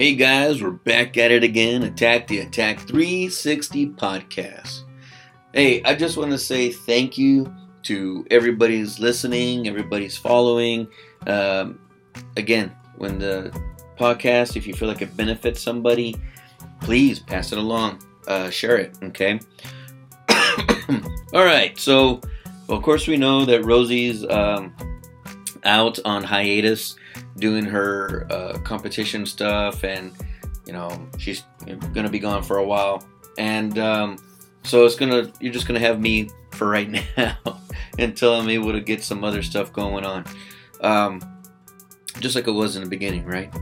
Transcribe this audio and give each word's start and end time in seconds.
Hey 0.00 0.14
guys, 0.14 0.62
we're 0.62 0.70
back 0.70 1.18
at 1.18 1.30
it 1.30 1.44
again. 1.44 1.82
Attack 1.82 2.26
the 2.26 2.38
Attack 2.38 2.80
360 2.88 3.88
podcast. 3.90 4.84
Hey, 5.52 5.82
I 5.82 5.94
just 5.94 6.16
want 6.16 6.30
to 6.30 6.38
say 6.38 6.70
thank 6.72 7.18
you 7.18 7.54
to 7.82 8.26
everybody's 8.30 8.98
listening, 8.98 9.68
everybody's 9.68 10.16
following. 10.16 10.88
Um, 11.26 11.80
again, 12.38 12.74
when 12.96 13.18
the 13.18 13.54
podcast, 13.98 14.56
if 14.56 14.66
you 14.66 14.72
feel 14.72 14.88
like 14.88 15.02
it 15.02 15.14
benefits 15.18 15.60
somebody, 15.60 16.16
please 16.80 17.20
pass 17.20 17.52
it 17.52 17.58
along, 17.58 18.02
uh, 18.26 18.48
share 18.48 18.78
it, 18.78 18.96
okay? 19.02 19.38
All 21.34 21.44
right, 21.44 21.78
so 21.78 22.22
well, 22.68 22.78
of 22.78 22.82
course 22.82 23.06
we 23.06 23.18
know 23.18 23.44
that 23.44 23.66
Rosie's 23.66 24.24
um, 24.30 24.74
out 25.64 25.98
on 26.06 26.24
hiatus 26.24 26.96
doing 27.36 27.64
her 27.64 28.26
uh, 28.30 28.58
competition 28.64 29.26
stuff, 29.26 29.84
and 29.84 30.12
you 30.66 30.72
know 30.72 31.08
she's 31.18 31.44
gonna 31.92 32.10
be 32.10 32.18
gone 32.18 32.42
for 32.42 32.58
a 32.58 32.64
while, 32.64 33.04
and 33.38 33.78
um, 33.78 34.18
so 34.62 34.84
it's 34.84 34.96
gonna 34.96 35.32
you're 35.40 35.52
just 35.52 35.66
gonna 35.66 35.80
have 35.80 36.00
me 36.00 36.28
for 36.52 36.68
right 36.68 36.90
now 37.16 37.36
until 37.98 38.34
I'm 38.34 38.48
able 38.48 38.72
to 38.72 38.80
get 38.80 39.02
some 39.02 39.24
other 39.24 39.42
stuff 39.42 39.72
going 39.72 40.04
on, 40.04 40.24
um, 40.80 41.20
just 42.20 42.34
like 42.34 42.46
it 42.46 42.52
was 42.52 42.76
in 42.76 42.82
the 42.82 42.88
beginning, 42.88 43.24
right? 43.24 43.52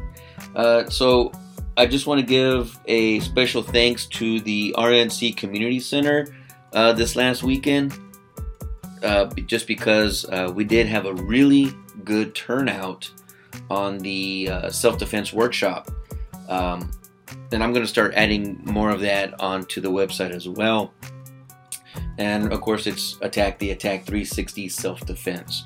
Uh, 0.55 0.89
so 0.89 1.33
I 1.77 1.87
just 1.87 2.07
want 2.07 2.21
to 2.21 2.27
give 2.27 2.77
a 2.87 3.21
special 3.21 3.63
thanks 3.63 4.07
to 4.07 4.41
the 4.41 4.75
RNC 4.77 5.37
Community 5.37 5.79
Center 5.79 6.27
uh, 6.73 6.93
this 6.93 7.15
last 7.15 7.43
weekend. 7.43 7.97
Uh, 9.01 9.27
just 9.47 9.69
because 9.69 10.25
uh, 10.25 10.51
we 10.53 10.65
did 10.65 10.89
have 10.89 11.07
a 11.07 11.15
really 11.15 11.73
good 12.03 12.35
turnout 12.35 13.09
on 13.71 13.99
the 13.99 14.49
uh, 14.51 14.71
self 14.71 14.99
defense 14.99 15.33
workshop. 15.33 15.91
Um, 16.49 16.91
and 17.53 17.63
I'm 17.63 17.73
going 17.73 17.85
to 17.85 17.89
start 17.91 18.15
adding 18.15 18.61
more 18.65 18.91
of 18.91 19.01
that 19.01 19.39
onto 19.41 19.81
the 19.81 19.91
website 19.91 20.31
as 20.31 20.49
well. 20.49 20.93
And 22.19 22.53
of 22.53 22.61
course, 22.61 22.87
it's 22.87 23.19
Attack 23.23 23.59
the 23.59 23.71
Attack 23.71 24.05
360 24.05 24.69
self 24.69 25.05
defense. 25.07 25.65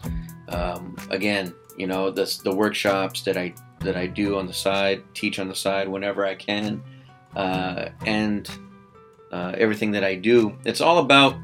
Um, 0.48 0.96
again, 1.10 1.54
you 1.76 1.86
know, 1.86 2.10
the, 2.10 2.40
the 2.44 2.54
workshops 2.54 3.22
that 3.22 3.36
I 3.36 3.54
that 3.80 3.96
I 3.96 4.06
do 4.06 4.38
on 4.38 4.46
the 4.46 4.52
side, 4.52 5.02
teach 5.14 5.38
on 5.38 5.48
the 5.48 5.54
side 5.54 5.88
whenever 5.88 6.24
I 6.24 6.36
can, 6.36 6.82
uh, 7.34 7.88
and 8.06 8.48
uh, 9.32 9.54
everything 9.56 9.90
that 9.92 10.04
I 10.04 10.14
do. 10.14 10.56
It's 10.64 10.80
all 10.80 10.98
about 10.98 11.36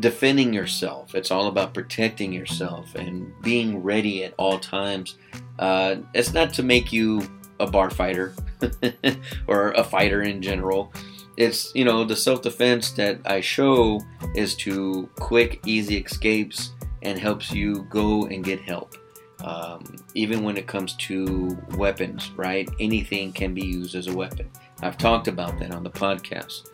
defending 0.00 0.52
yourself. 0.52 1.14
It's 1.14 1.30
all 1.30 1.46
about 1.46 1.74
protecting 1.74 2.32
yourself 2.32 2.94
and 2.94 3.32
being 3.42 3.82
ready 3.82 4.24
at 4.24 4.34
all 4.36 4.58
times. 4.58 5.16
Uh, 5.58 5.96
it's 6.14 6.32
not 6.32 6.52
to 6.54 6.62
make 6.62 6.92
you 6.92 7.22
a 7.60 7.66
bar 7.66 7.90
fighter 7.90 8.34
or 9.46 9.72
a 9.72 9.84
fighter 9.84 10.22
in 10.22 10.42
general. 10.42 10.92
It's, 11.36 11.72
you 11.74 11.84
know, 11.84 12.04
the 12.04 12.16
self 12.16 12.42
defense 12.42 12.90
that 12.92 13.20
I 13.24 13.40
show 13.40 14.00
is 14.34 14.54
to 14.56 15.08
quick, 15.16 15.60
easy 15.64 15.96
escapes 15.98 16.72
and 17.02 17.18
helps 17.18 17.52
you 17.52 17.86
go 17.90 18.26
and 18.26 18.44
get 18.44 18.60
help. 18.60 18.96
Um, 19.40 19.84
even 20.14 20.42
when 20.42 20.56
it 20.56 20.66
comes 20.66 20.94
to 20.94 21.56
weapons, 21.76 22.32
right? 22.32 22.68
Anything 22.80 23.32
can 23.32 23.54
be 23.54 23.64
used 23.64 23.94
as 23.94 24.08
a 24.08 24.12
weapon. 24.12 24.50
I've 24.82 24.98
talked 24.98 25.28
about 25.28 25.58
that 25.60 25.72
on 25.72 25.84
the 25.84 25.90
podcast. 25.90 26.70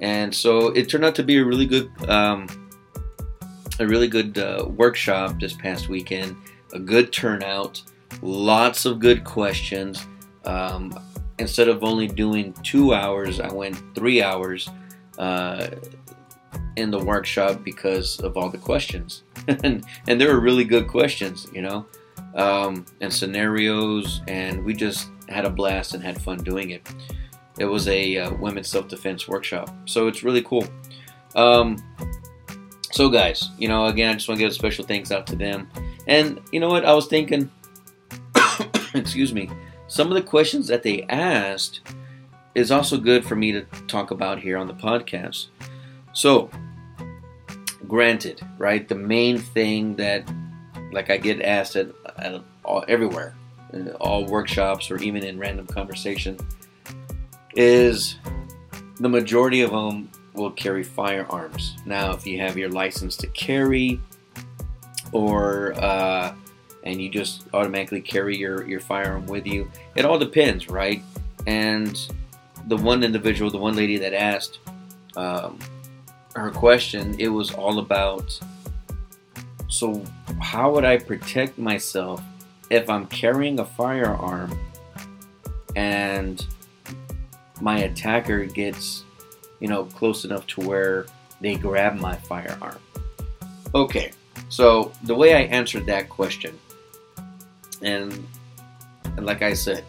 And 0.00 0.34
so 0.34 0.68
it 0.68 0.88
turned 0.88 1.04
out 1.04 1.14
to 1.16 1.22
be 1.22 1.38
a 1.38 1.44
really 1.44 1.66
good, 1.66 1.90
um, 2.08 2.48
a 3.78 3.86
really 3.86 4.08
good 4.08 4.38
uh, 4.38 4.66
workshop 4.68 5.38
this 5.40 5.52
past 5.52 5.88
weekend. 5.88 6.36
A 6.72 6.78
good 6.78 7.12
turnout, 7.12 7.82
lots 8.22 8.84
of 8.84 8.98
good 8.98 9.24
questions. 9.24 10.06
Um, 10.44 10.98
instead 11.38 11.68
of 11.68 11.84
only 11.84 12.06
doing 12.06 12.52
two 12.62 12.94
hours, 12.94 13.40
I 13.40 13.52
went 13.52 13.80
three 13.94 14.22
hours 14.22 14.68
uh, 15.18 15.68
in 16.76 16.90
the 16.90 16.98
workshop 16.98 17.62
because 17.64 18.20
of 18.20 18.36
all 18.36 18.48
the 18.48 18.58
questions, 18.58 19.22
and 19.48 19.84
and 20.08 20.20
there 20.20 20.32
were 20.32 20.40
really 20.40 20.64
good 20.64 20.88
questions, 20.88 21.46
you 21.52 21.62
know, 21.62 21.86
um, 22.34 22.84
and 23.00 23.12
scenarios, 23.12 24.22
and 24.28 24.64
we 24.64 24.74
just 24.74 25.08
had 25.28 25.44
a 25.44 25.50
blast 25.50 25.94
and 25.94 26.02
had 26.02 26.20
fun 26.20 26.38
doing 26.38 26.70
it. 26.70 26.88
It 27.58 27.64
was 27.64 27.88
a 27.88 28.18
uh, 28.18 28.34
women's 28.34 28.68
self 28.68 28.88
defense 28.88 29.28
workshop, 29.28 29.74
so 29.86 30.08
it's 30.08 30.22
really 30.22 30.42
cool. 30.42 30.66
Um, 31.34 31.76
so, 32.96 33.10
guys, 33.10 33.50
you 33.58 33.68
know, 33.68 33.88
again, 33.88 34.08
I 34.08 34.14
just 34.14 34.26
want 34.26 34.38
to 34.38 34.44
give 34.44 34.50
a 34.50 34.54
special 34.54 34.82
thanks 34.82 35.12
out 35.12 35.26
to 35.26 35.36
them. 35.36 35.68
And 36.06 36.40
you 36.50 36.60
know 36.60 36.70
what? 36.70 36.86
I 36.86 36.94
was 36.94 37.08
thinking, 37.08 37.50
excuse 38.94 39.34
me, 39.34 39.50
some 39.86 40.08
of 40.08 40.14
the 40.14 40.22
questions 40.22 40.66
that 40.68 40.82
they 40.82 41.02
asked 41.02 41.82
is 42.54 42.70
also 42.70 42.96
good 42.96 43.22
for 43.22 43.36
me 43.36 43.52
to 43.52 43.66
talk 43.86 44.12
about 44.12 44.38
here 44.38 44.56
on 44.56 44.66
the 44.66 44.72
podcast. 44.72 45.48
So, 46.14 46.50
granted, 47.86 48.40
right? 48.56 48.88
The 48.88 48.94
main 48.94 49.36
thing 49.36 49.96
that, 49.96 50.26
like, 50.90 51.10
I 51.10 51.18
get 51.18 51.42
asked 51.42 51.76
at, 51.76 51.88
at 52.16 52.40
all, 52.64 52.82
everywhere, 52.88 53.34
uh, 53.74 53.90
all 54.00 54.24
workshops 54.24 54.90
or 54.90 54.96
even 55.02 55.22
in 55.22 55.38
random 55.38 55.66
conversation 55.66 56.38
is 57.54 58.16
the 59.00 59.08
majority 59.10 59.60
of 59.60 59.70
them 59.70 60.08
will 60.36 60.50
carry 60.50 60.82
firearms. 60.82 61.76
Now, 61.84 62.12
if 62.12 62.26
you 62.26 62.38
have 62.40 62.56
your 62.56 62.68
license 62.68 63.16
to 63.18 63.26
carry, 63.28 64.00
or 65.12 65.72
uh, 65.74 66.34
and 66.84 67.00
you 67.00 67.08
just 67.08 67.44
automatically 67.54 68.00
carry 68.00 68.36
your 68.36 68.66
your 68.68 68.80
firearm 68.80 69.26
with 69.26 69.46
you, 69.46 69.70
it 69.94 70.04
all 70.04 70.18
depends, 70.18 70.68
right? 70.68 71.02
And 71.46 71.98
the 72.66 72.76
one 72.76 73.02
individual, 73.02 73.50
the 73.50 73.58
one 73.58 73.76
lady 73.76 73.96
that 73.98 74.12
asked 74.12 74.58
um, 75.16 75.58
her 76.34 76.50
question, 76.50 77.16
it 77.18 77.28
was 77.28 77.52
all 77.52 77.78
about. 77.78 78.38
So, 79.68 80.04
how 80.40 80.72
would 80.72 80.84
I 80.84 80.96
protect 80.96 81.58
myself 81.58 82.22
if 82.70 82.88
I'm 82.88 83.06
carrying 83.06 83.58
a 83.60 83.64
firearm 83.64 84.58
and 85.74 86.44
my 87.60 87.80
attacker 87.80 88.44
gets, 88.44 89.04
you 89.60 89.68
know, 89.68 89.84
close 89.84 90.24
enough 90.24 90.46
to 90.48 90.60
where 90.60 91.06
they 91.40 91.56
grab 91.56 91.96
my 91.96 92.14
firearm. 92.14 92.78
Okay, 93.74 94.12
so 94.48 94.92
the 95.04 95.14
way 95.14 95.34
I 95.34 95.42
answered 95.42 95.86
that 95.86 96.08
question, 96.08 96.58
and, 97.82 98.26
and 99.04 99.26
like 99.26 99.42
I 99.42 99.52
said, 99.52 99.84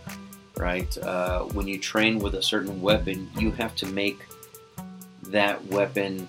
right, 0.57 0.97
uh, 0.97 1.43
when 1.43 1.67
you 1.67 1.79
train 1.79 2.19
with 2.19 2.35
a 2.35 2.43
certain 2.43 2.81
weapon, 2.81 3.29
you 3.37 3.51
have 3.51 3.75
to 3.77 3.85
make 3.87 4.25
that 5.27 5.63
weapon 5.67 6.27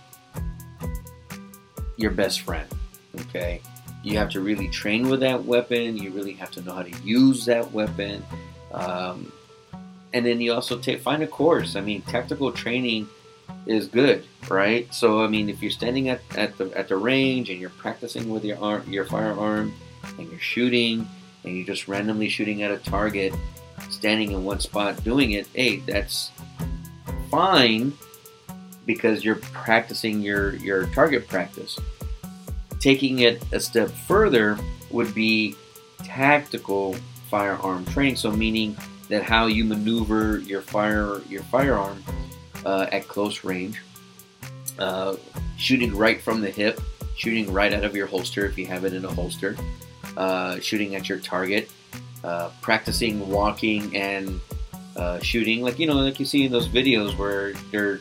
your 1.97 2.11
best 2.11 2.43
friend. 2.43 2.69
Okay, 3.23 3.61
you 4.03 4.17
have 4.19 4.31
to 4.31 4.41
really 4.41 4.69
train 4.69 5.09
with 5.09 5.21
that 5.21 5.45
weapon. 5.45 5.97
You 5.97 6.11
really 6.11 6.35
have 6.35 6.51
to 6.53 6.63
know 6.63 6.73
how 6.73 6.83
to 6.83 7.03
use 7.03 7.45
that 7.47 7.73
weapon. 7.73 8.25
Um, 8.73 9.33
and 10.13 10.25
then 10.25 10.41
you 10.41 10.53
also 10.53 10.79
take 10.79 11.01
find 11.01 11.23
a 11.23 11.27
course. 11.27 11.77
I 11.77 11.81
mean, 11.81 12.03
tactical 12.03 12.53
training 12.53 13.09
is 13.69 13.87
good, 13.87 14.25
right? 14.49 14.93
So 14.93 15.23
I 15.23 15.29
mean, 15.29 15.49
if 15.49 15.63
you're 15.63 15.71
standing 15.71 16.09
at, 16.09 16.21
at 16.37 16.57
the 16.59 16.77
at 16.77 16.89
the 16.89 16.97
range 16.97 17.51
and 17.51 17.61
you're 17.61 17.71
practicing 17.71 18.29
with 18.29 18.45
your 18.45 18.59
arm, 18.59 18.91
your 18.91 19.05
firearm, 19.05 19.75
and 20.19 20.31
you're 20.31 20.41
shooting, 20.41 21.07
and 21.45 21.57
you're 21.57 21.67
just 21.67 21.87
randomly 21.87 22.29
shooting 22.29 22.63
at 22.63 22.71
a 22.71 22.79
target, 22.79 23.35
standing 23.91 24.33
in 24.33 24.45
one 24.45 24.61
spot 24.61 25.03
doing 25.05 25.33
it, 25.33 25.47
hey, 25.55 25.77
that's 25.81 26.33
fine 27.31 27.93
because 28.87 29.25
you're 29.25 29.37
practicing 29.37 30.23
your 30.23 30.57
your 30.57 30.87
target 30.87 31.29
practice. 31.29 31.79
Taking 32.81 33.21
it 33.21 33.43
a 33.53 33.61
step 33.61 33.91
further 33.91 34.59
would 34.91 35.15
be 35.15 35.57
tactical 36.05 36.97
firearm 37.29 37.85
training. 37.87 38.17
So 38.17 38.31
meaning 38.31 38.77
that 39.09 39.23
how 39.23 39.47
you 39.47 39.65
maneuver 39.65 40.39
your 40.39 40.63
fire 40.63 41.21
your 41.29 41.43
firearm 41.45 42.03
uh, 42.69 42.87
at 42.93 43.09
close 43.09 43.45
range, 43.45 43.81
uh, 44.79 45.17
shooting 45.57 45.97
right 45.97 46.21
from 46.21 46.43
the 46.43 46.51
hip, 46.51 46.79
shooting 47.17 47.51
right 47.51 47.73
out 47.73 47.83
of 47.83 47.97
your 47.97 48.07
holster 48.07 48.45
if 48.45 48.59
you 48.59 48.67
have 48.67 48.85
it 48.85 48.93
in 48.93 49.07
a 49.07 49.11
holster, 49.11 49.57
uh, 50.19 50.61
shooting 50.61 50.95
at 50.95 51.09
your 51.09 51.19
target, 51.19 51.71
uh, 52.25 52.51
practicing 52.61 53.27
walking 53.27 53.97
and 53.97 54.39
uh, 54.97 55.19
shooting. 55.21 55.63
Like 55.63 55.79
you 55.79 55.87
know 55.87 55.95
like 55.95 56.21
you 56.21 56.27
see 56.27 56.45
in 56.45 56.53
those 56.53 56.69
videos 56.69 57.17
where 57.17 57.55
they're 57.73 58.01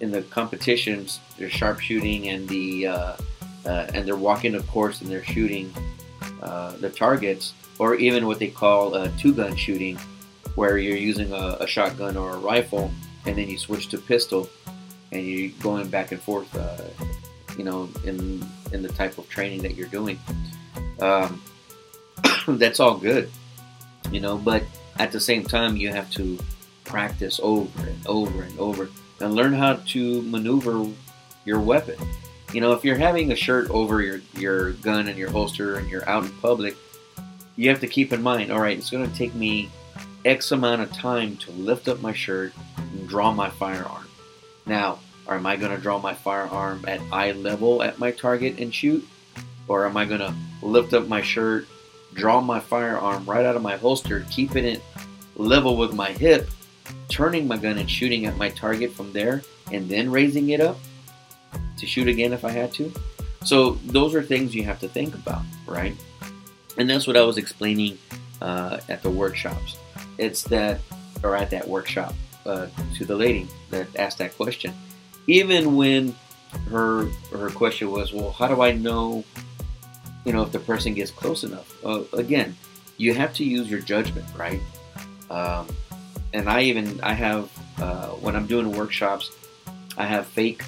in 0.00 0.10
the 0.10 0.22
competitions 0.22 1.20
they're 1.38 1.48
sharpshooting 1.48 2.28
and 2.28 2.46
the 2.48 2.88
uh, 2.88 3.16
and 3.64 4.06
they're 4.06 4.16
walking 4.16 4.56
a 4.56 4.62
course 4.64 5.00
and 5.00 5.08
they're 5.08 5.24
shooting 5.24 5.72
the 6.80 6.92
targets 6.94 7.54
or 7.78 7.94
even 7.94 8.26
what 8.26 8.38
they 8.38 8.48
call 8.48 9.08
two 9.12 9.32
gun 9.32 9.54
shooting 9.56 9.96
where 10.56 10.76
you're 10.76 10.96
using 10.96 11.32
a, 11.32 11.58
a, 11.60 11.66
shotgun 11.66 12.16
or 12.16 12.34
a 12.34 12.38
rifle, 12.38 12.90
and 13.26 13.36
then 13.36 13.48
you 13.48 13.58
switch 13.58 13.88
to 13.88 13.98
pistol, 13.98 14.48
and 15.12 15.26
you're 15.26 15.50
going 15.60 15.88
back 15.88 16.12
and 16.12 16.20
forth, 16.20 16.54
uh, 16.56 16.84
you 17.56 17.64
know, 17.64 17.88
in 18.04 18.44
in 18.72 18.82
the 18.82 18.88
type 18.88 19.18
of 19.18 19.28
training 19.28 19.62
that 19.62 19.74
you're 19.74 19.88
doing. 19.88 20.18
Um, 21.00 21.42
that's 22.48 22.80
all 22.80 22.96
good, 22.96 23.30
you 24.10 24.20
know. 24.20 24.38
But 24.38 24.64
at 24.98 25.12
the 25.12 25.20
same 25.20 25.44
time, 25.44 25.76
you 25.76 25.90
have 25.90 26.10
to 26.12 26.38
practice 26.84 27.40
over 27.42 27.86
and 27.86 28.06
over 28.06 28.42
and 28.42 28.58
over 28.58 28.88
and 29.20 29.34
learn 29.34 29.52
how 29.52 29.74
to 29.74 30.22
maneuver 30.22 30.86
your 31.44 31.60
weapon. 31.60 31.96
You 32.52 32.60
know, 32.60 32.72
if 32.72 32.84
you're 32.84 32.96
having 32.96 33.32
a 33.32 33.36
shirt 33.36 33.68
over 33.70 34.00
your, 34.00 34.20
your 34.34 34.72
gun 34.72 35.08
and 35.08 35.18
your 35.18 35.30
holster 35.30 35.76
and 35.76 35.90
you're 35.90 36.08
out 36.08 36.24
in 36.24 36.32
public, 36.38 36.76
you 37.56 37.68
have 37.70 37.80
to 37.80 37.86
keep 37.86 38.12
in 38.12 38.22
mind, 38.22 38.52
all 38.52 38.60
right, 38.60 38.78
it's 38.78 38.90
going 38.90 39.08
to 39.08 39.16
take 39.16 39.34
me 39.34 39.70
X 40.24 40.52
amount 40.52 40.82
of 40.82 40.92
time 40.92 41.36
to 41.38 41.50
lift 41.52 41.88
up 41.88 42.00
my 42.00 42.12
shirt 42.12 42.52
draw 43.06 43.32
my 43.32 43.50
firearm. 43.50 44.06
Now, 44.66 44.98
am 45.28 45.46
I 45.46 45.56
going 45.56 45.74
to 45.74 45.80
draw 45.80 45.98
my 45.98 46.14
firearm 46.14 46.84
at 46.86 47.00
eye 47.12 47.32
level 47.32 47.82
at 47.82 47.98
my 47.98 48.10
target 48.10 48.58
and 48.58 48.74
shoot? 48.74 49.06
Or 49.68 49.86
am 49.86 49.96
I 49.96 50.04
going 50.04 50.20
to 50.20 50.34
lift 50.62 50.92
up 50.92 51.08
my 51.08 51.22
shirt, 51.22 51.66
draw 52.14 52.40
my 52.40 52.60
firearm 52.60 53.24
right 53.24 53.44
out 53.44 53.56
of 53.56 53.62
my 53.62 53.76
holster, 53.76 54.24
keeping 54.30 54.64
it 54.64 54.82
level 55.36 55.76
with 55.76 55.92
my 55.92 56.12
hip, 56.12 56.48
turning 57.08 57.48
my 57.48 57.56
gun 57.56 57.78
and 57.78 57.90
shooting 57.90 58.26
at 58.26 58.36
my 58.36 58.48
target 58.50 58.92
from 58.92 59.12
there, 59.12 59.42
and 59.72 59.88
then 59.88 60.10
raising 60.10 60.50
it 60.50 60.60
up 60.60 60.78
to 61.78 61.86
shoot 61.86 62.08
again 62.08 62.32
if 62.32 62.44
I 62.44 62.50
had 62.50 62.72
to? 62.74 62.92
So, 63.44 63.72
those 63.86 64.14
are 64.14 64.22
things 64.22 64.54
you 64.54 64.64
have 64.64 64.80
to 64.80 64.88
think 64.88 65.14
about, 65.14 65.42
right? 65.66 65.94
And 66.78 66.90
that's 66.90 67.06
what 67.06 67.16
I 67.16 67.22
was 67.22 67.38
explaining 67.38 67.98
uh, 68.42 68.80
at 68.88 69.02
the 69.02 69.10
workshops. 69.10 69.76
It's 70.18 70.42
that, 70.44 70.80
or 71.22 71.36
at 71.36 71.50
that 71.50 71.66
workshop 71.66 72.14
uh, 72.46 72.68
to 72.94 73.04
the 73.04 73.14
lady 73.14 73.48
that 73.70 73.86
asked 73.96 74.18
that 74.18 74.36
question. 74.36 74.74
Even 75.26 75.76
when 75.76 76.14
her 76.70 77.06
her 77.32 77.50
question 77.50 77.90
was, 77.90 78.12
well, 78.12 78.30
how 78.30 78.48
do 78.48 78.62
I 78.62 78.72
know, 78.72 79.24
you 80.24 80.32
know, 80.32 80.42
if 80.42 80.52
the 80.52 80.60
person 80.60 80.94
gets 80.94 81.10
close 81.10 81.44
enough? 81.44 81.72
Uh, 81.84 82.02
again, 82.12 82.56
you 82.96 83.14
have 83.14 83.34
to 83.34 83.44
use 83.44 83.68
your 83.68 83.80
judgment, 83.80 84.26
right? 84.36 84.60
Um, 85.30 85.68
and 86.32 86.48
I 86.48 86.62
even 86.62 87.00
I 87.02 87.12
have 87.12 87.50
uh, 87.78 88.08
when 88.08 88.36
I'm 88.36 88.46
doing 88.46 88.70
workshops, 88.72 89.30
I 89.96 90.06
have 90.06 90.26
fake 90.26 90.62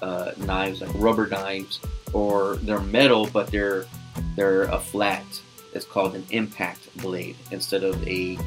uh, 0.00 0.32
knives 0.38 0.80
like 0.80 0.90
rubber 0.94 1.26
knives, 1.26 1.80
or 2.12 2.56
they're 2.56 2.80
metal 2.80 3.28
but 3.32 3.48
they're 3.48 3.86
they're 4.36 4.62
a 4.64 4.78
flat 4.78 5.24
it's 5.74 5.84
called 5.84 6.14
an 6.14 6.24
impact 6.30 6.96
blade 6.98 7.36
instead 7.50 7.82
of 7.82 8.06
a 8.06 8.38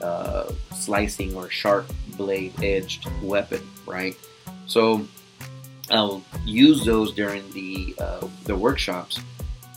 uh, 0.00 0.50
slicing 0.74 1.34
or 1.34 1.50
sharp 1.50 1.90
blade 2.16 2.52
edged 2.62 3.06
weapon, 3.22 3.66
right? 3.86 4.16
So 4.66 5.06
I'll 5.90 6.22
use 6.44 6.84
those 6.84 7.12
during 7.12 7.50
the 7.52 7.94
uh, 7.98 8.26
the 8.44 8.56
workshops, 8.56 9.20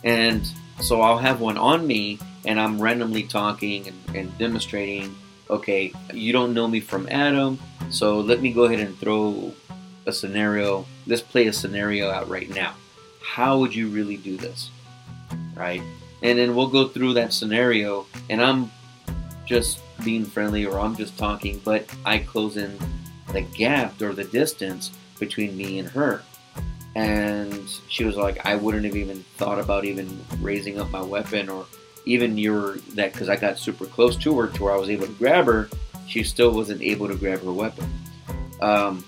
and 0.04 0.46
so 0.82 1.02
I'll 1.02 1.18
have 1.18 1.42
one 1.42 1.58
on 1.58 1.86
me, 1.86 2.20
and 2.46 2.60
I'm 2.60 2.82
randomly 2.82 3.24
talking 3.24 3.88
and, 3.88 4.16
and 4.16 4.38
demonstrating. 4.38 5.16
Okay, 5.50 5.92
you 6.14 6.32
don't 6.32 6.54
know 6.54 6.68
me 6.68 6.80
from 6.80 7.08
Adam, 7.10 7.60
so 7.90 8.20
let 8.20 8.40
me 8.40 8.54
go 8.54 8.66
ahead 8.66 8.80
and 8.80 8.96
throw 9.00 9.52
a 10.06 10.14
scenario. 10.14 10.86
Let's 11.08 11.24
play 11.24 11.48
a 11.48 11.54
scenario 11.54 12.12
out 12.12 12.30
right 12.30 12.50
now. 12.50 12.76
How 13.24 13.58
would 13.58 13.74
you 13.74 13.88
really 13.90 14.18
do 14.18 14.38
this, 14.38 14.70
right? 15.56 15.82
and 16.22 16.38
then 16.38 16.56
we'll 16.56 16.68
go 16.68 16.88
through 16.88 17.14
that 17.14 17.34
scenario 17.34 18.06
and 18.30 18.42
i'm 18.42 18.72
just 19.50 19.80
being 20.06 20.24
friendly 20.24 20.64
or 20.64 20.80
i'm 20.80 20.96
just 20.96 21.18
talking 21.18 21.60
but 21.66 21.84
i 22.06 22.20
close 22.20 22.56
in 22.56 22.78
the 23.34 23.42
gap 23.42 24.00
or 24.02 24.14
the 24.14 24.24
distance 24.26 24.92
between 25.20 25.56
me 25.56 25.80
and 25.80 25.88
her. 25.90 26.22
And 26.96 27.70
she 27.88 28.04
was 28.04 28.16
like 28.16 28.46
i 28.46 28.56
wouldn't 28.56 28.86
have 28.86 28.96
even 28.96 29.24
thought 29.38 29.60
about 29.60 29.86
even 29.86 30.20
raising 30.40 30.80
up 30.80 30.90
my 30.90 31.02
weapon 31.02 31.50
or 31.50 31.66
even 32.06 32.38
your 32.38 32.78
that 32.96 33.14
because 33.14 33.30
i 33.30 33.36
got 33.36 33.58
super 33.60 33.86
close 33.86 34.16
to 34.18 34.40
her 34.40 34.48
to 34.48 34.64
where 34.64 34.74
i 34.74 34.78
was 34.78 34.90
able 34.90 35.08
to 35.08 35.14
grab 35.14 35.46
her. 35.46 35.70
She 36.08 36.24
still 36.24 36.52
wasn't 36.52 36.82
able 36.82 37.08
to 37.08 37.16
grab 37.16 37.44
her 37.44 37.54
weapon. 37.54 37.88
Um, 38.62 39.06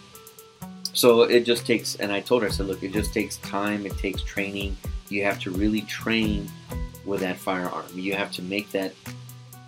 so 0.94 1.24
it 1.24 1.46
just 1.46 1.66
takes 1.66 1.96
and 1.96 2.12
i 2.12 2.20
told 2.20 2.44
her 2.44 2.48
i 2.48 2.52
said 2.52 2.68
look 2.68 2.84
it 2.84 2.94
just 2.94 3.14
takes 3.14 3.38
time. 3.38 3.86
It 3.86 3.98
takes 3.98 4.22
training. 4.22 4.78
You 5.10 5.24
have 5.24 5.40
to 5.42 5.52
really 5.52 5.82
train 5.82 6.50
with 7.06 7.22
that 7.22 7.38
firearm. 7.38 7.86
You 7.94 8.14
have 8.14 8.32
to 8.34 8.42
make 8.42 8.72
that 8.72 8.94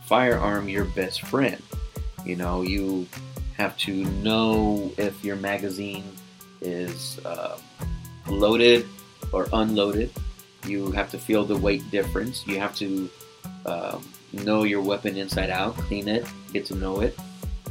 firearm 0.05 0.69
your 0.69 0.85
best 0.85 1.21
friend. 1.21 1.61
You 2.25 2.35
know, 2.35 2.61
you 2.61 3.07
have 3.57 3.77
to 3.77 4.05
know 4.23 4.91
if 4.97 5.23
your 5.23 5.35
magazine 5.35 6.05
is 6.61 7.19
uh, 7.25 7.57
loaded 8.27 8.85
or 9.31 9.47
unloaded. 9.53 10.11
You 10.65 10.91
have 10.91 11.11
to 11.11 11.17
feel 11.17 11.43
the 11.43 11.57
weight 11.57 11.83
difference. 11.91 12.47
You 12.47 12.59
have 12.59 12.75
to 12.77 13.09
um, 13.65 14.07
know 14.31 14.63
your 14.63 14.81
weapon 14.81 15.17
inside 15.17 15.49
out, 15.49 15.75
clean 15.75 16.07
it, 16.07 16.25
get 16.53 16.65
to 16.67 16.75
know 16.75 17.01
it. 17.01 17.17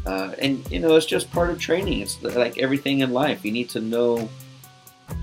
Uh, 0.05 0.35
and, 0.40 0.69
you 0.70 0.81
know, 0.81 0.96
it's 0.96 1.06
just 1.06 1.31
part 1.31 1.49
of 1.50 1.58
training. 1.61 2.00
It's 2.00 2.20
like 2.23 2.58
everything 2.58 3.00
in 3.00 3.12
life. 3.12 3.44
You 3.44 3.52
need 3.52 3.70
to 3.70 3.81
know 3.81 4.28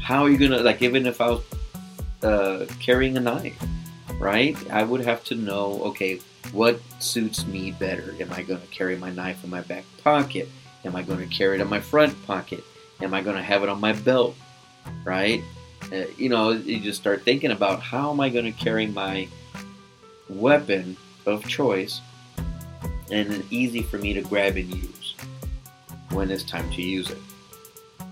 how 0.02 0.26
you're 0.26 0.40
going 0.40 0.52
to, 0.52 0.62
like, 0.62 0.82
even 0.82 1.06
if 1.06 1.22
I 1.22 1.30
was 1.30 1.44
uh, 2.24 2.66
carrying 2.80 3.18
a 3.18 3.20
knife, 3.20 3.62
right? 4.20 4.58
I 4.72 4.84
would 4.84 5.02
have 5.02 5.24
to 5.26 5.36
know, 5.36 5.84
okay, 5.84 6.20
what 6.52 6.80
suits 7.00 7.46
me 7.46 7.72
better? 7.72 8.16
Am 8.20 8.32
I 8.34 8.44
going 8.44 8.62
to 8.62 8.68
carry 8.68 8.96
my 8.96 9.12
knife 9.12 9.44
in 9.44 9.50
my 9.50 9.62
back 9.62 9.86
pocket? 10.04 10.50
Am 10.86 10.96
I 10.96 11.04
going 11.04 11.20
to 11.20 11.36
carry 11.36 11.56
it 11.56 11.62
in 11.62 11.70
my 11.70 11.80
front 11.80 12.16
pocket? 12.26 12.64
Am 13.02 13.14
I 13.14 13.22
going 13.22 13.36
to 13.36 13.44
have 13.44 13.64
it 13.64 13.70
on 13.70 13.80
my 13.80 13.94
belt? 13.94 14.36
Right? 15.04 15.42
Uh, 15.92 16.06
you 16.18 16.30
know, 16.30 16.52
you 16.52 16.80
just 16.80 17.00
start 17.00 17.24
thinking 17.24 17.52
about 17.52 17.82
how 17.82 18.12
am 18.12 18.20
I 18.20 18.30
going 18.30 18.46
to 18.46 18.52
carry 18.52 18.86
my 18.88 19.28
weapon 20.30 20.96
of 21.26 21.46
choice 21.48 22.02
and 23.12 23.44
easy 23.52 23.82
for 23.82 23.98
me 23.98 24.14
to 24.14 24.22
grab 24.22 24.56
and 24.56 24.74
use 24.74 25.16
when 26.12 26.30
it's 26.30 26.44
time 26.44 26.70
to 26.72 26.82
use 26.82 27.10
it. 27.10 27.18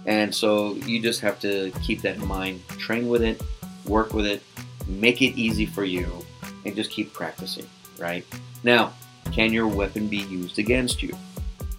And 0.06 0.34
so 0.34 0.76
you 0.76 1.02
just 1.02 1.20
have 1.22 1.40
to 1.42 1.72
keep 1.84 2.02
that 2.02 2.16
in 2.16 2.28
mind, 2.28 2.66
train 2.70 3.08
with 3.08 3.22
it, 3.22 3.42
work 3.86 4.14
with 4.14 4.26
it, 4.26 4.42
make 4.88 5.22
it 5.22 5.38
easy 5.38 5.66
for 5.66 5.84
you, 5.84 6.26
and 6.66 6.76
just 6.76 6.90
keep 6.92 7.14
practicing, 7.14 7.68
right? 8.00 8.26
Now, 8.64 8.94
can 9.32 9.54
your 9.54 9.68
weapon 9.68 10.08
be 10.08 10.18
used 10.18 10.60
against 10.60 11.02
you? 11.04 11.16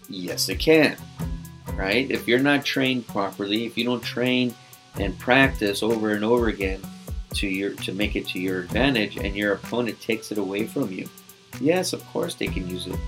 Yes, 0.09 0.49
it 0.49 0.59
can, 0.59 0.97
right? 1.75 2.11
If 2.11 2.27
you're 2.29 2.39
not 2.39 2.65
trained 2.65 3.07
properly, 3.07 3.67
if 3.67 3.77
you 3.77 3.85
don't 3.85 4.03
train 4.03 4.55
and 4.99 5.19
practice 5.19 5.83
over 5.83 6.13
and 6.13 6.25
over 6.25 6.49
again 6.49 6.81
to 7.35 7.47
your 7.47 7.75
to 7.75 7.93
make 7.93 8.17
it 8.17 8.27
to 8.29 8.39
your 8.39 8.61
advantage 8.61 9.17
and 9.17 9.37
your 9.37 9.53
opponent 9.53 10.01
takes 10.01 10.33
it 10.33 10.39
away 10.39 10.67
from 10.67 10.91
you, 10.91 11.09
yes, 11.61 11.93
of 11.93 12.05
course 12.07 12.35
they 12.35 12.47
can 12.47 12.69
use 12.69 12.87
it 12.87 12.99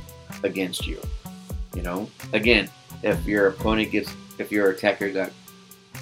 against 0.42 0.86
you. 0.86 1.00
You 1.74 1.82
know, 1.82 2.10
again, 2.32 2.68
if 3.02 3.24
your 3.26 3.48
opponent 3.48 3.90
gets 3.92 4.14
if 4.38 4.50
your 4.50 4.70
attacker 4.70 5.10
got 5.10 5.32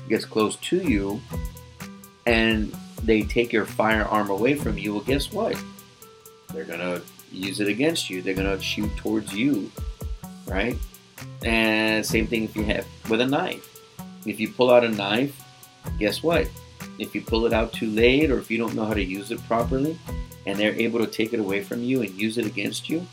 gets 0.08 0.24
close 0.24 0.56
to 0.56 0.76
you 0.78 1.20
and 2.26 2.74
they 3.02 3.22
take 3.22 3.52
your 3.52 3.64
firearm 3.64 4.30
away 4.30 4.54
from 4.54 4.78
you, 4.78 4.94
well, 4.94 5.04
guess 5.04 5.32
what? 5.32 5.62
They're 6.52 6.64
going 6.64 6.80
to 6.80 7.02
use 7.30 7.60
it 7.60 7.68
against 7.68 8.10
you. 8.10 8.22
They're 8.22 8.34
going 8.34 8.56
to 8.56 8.62
shoot 8.62 8.94
towards 8.96 9.34
you, 9.34 9.70
right? 10.46 10.76
And 11.44 12.04
same 12.04 12.26
thing 12.26 12.44
if 12.44 12.56
you 12.56 12.64
have 12.64 12.86
with 13.08 13.20
a 13.20 13.26
knife. 13.26 13.80
If 14.26 14.40
you 14.40 14.48
pull 14.50 14.70
out 14.70 14.84
a 14.84 14.88
knife, 14.88 15.40
guess 15.98 16.22
what? 16.22 16.48
If 16.98 17.14
you 17.14 17.20
pull 17.20 17.46
it 17.46 17.52
out 17.52 17.72
too 17.72 17.90
late 17.90 18.30
or 18.30 18.38
if 18.38 18.50
you 18.50 18.58
don't 18.58 18.74
know 18.74 18.84
how 18.84 18.94
to 18.94 19.02
use 19.02 19.30
it 19.30 19.42
properly 19.46 19.98
and 20.46 20.58
they're 20.58 20.74
able 20.74 20.98
to 21.00 21.06
take 21.06 21.32
it 21.32 21.40
away 21.40 21.62
from 21.62 21.82
you 21.82 22.02
and 22.02 22.10
use 22.10 22.38
it 22.38 22.46
against 22.46 22.88
you, 22.88 23.06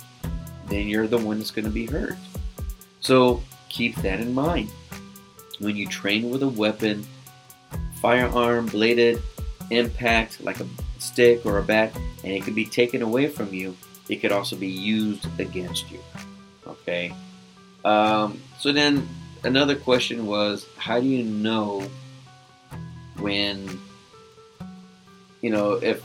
then 0.68 0.88
you're 0.88 1.08
the 1.08 1.18
one 1.18 1.38
that's 1.38 1.52
going 1.52 1.66
to 1.66 1.72
be 1.72 1.86
hurt. 1.86 2.16
So 3.00 3.44
keep 3.70 3.96
that 3.98 4.20
in 4.20 4.34
mind. 4.34 4.70
When 5.60 5.76
you 5.76 5.88
train 5.88 6.30
with 6.30 6.44
a 6.44 6.48
weapon, 6.48 7.06
firearm, 8.02 8.66
bladed, 8.68 9.22
impact 9.70 10.42
like 10.42 10.60
a 10.60 10.68
stick 11.06 11.46
or 11.46 11.58
a 11.58 11.64
bat 11.64 11.96
and 12.24 12.34
it 12.34 12.44
could 12.44 12.56
be 12.56 12.66
taken 12.66 13.02
away 13.02 13.28
from 13.28 13.54
you 13.54 13.76
it 14.10 14.18
could 14.18 14.32
also 14.32 14.56
be 14.56 14.68
used 14.68 15.28
against 15.40 15.92
you 15.92 16.00
okay? 16.68 17.14
Um, 17.84 18.42
so 18.60 18.72
then 18.72 19.08
another 19.44 19.76
question 19.76 20.26
was 20.26 20.66
how 20.78 21.00
do 21.00 21.06
you 21.06 21.24
know 21.24 21.88
when 23.20 23.80
you 25.42 25.52
know 25.52 25.74
if 25.74 26.04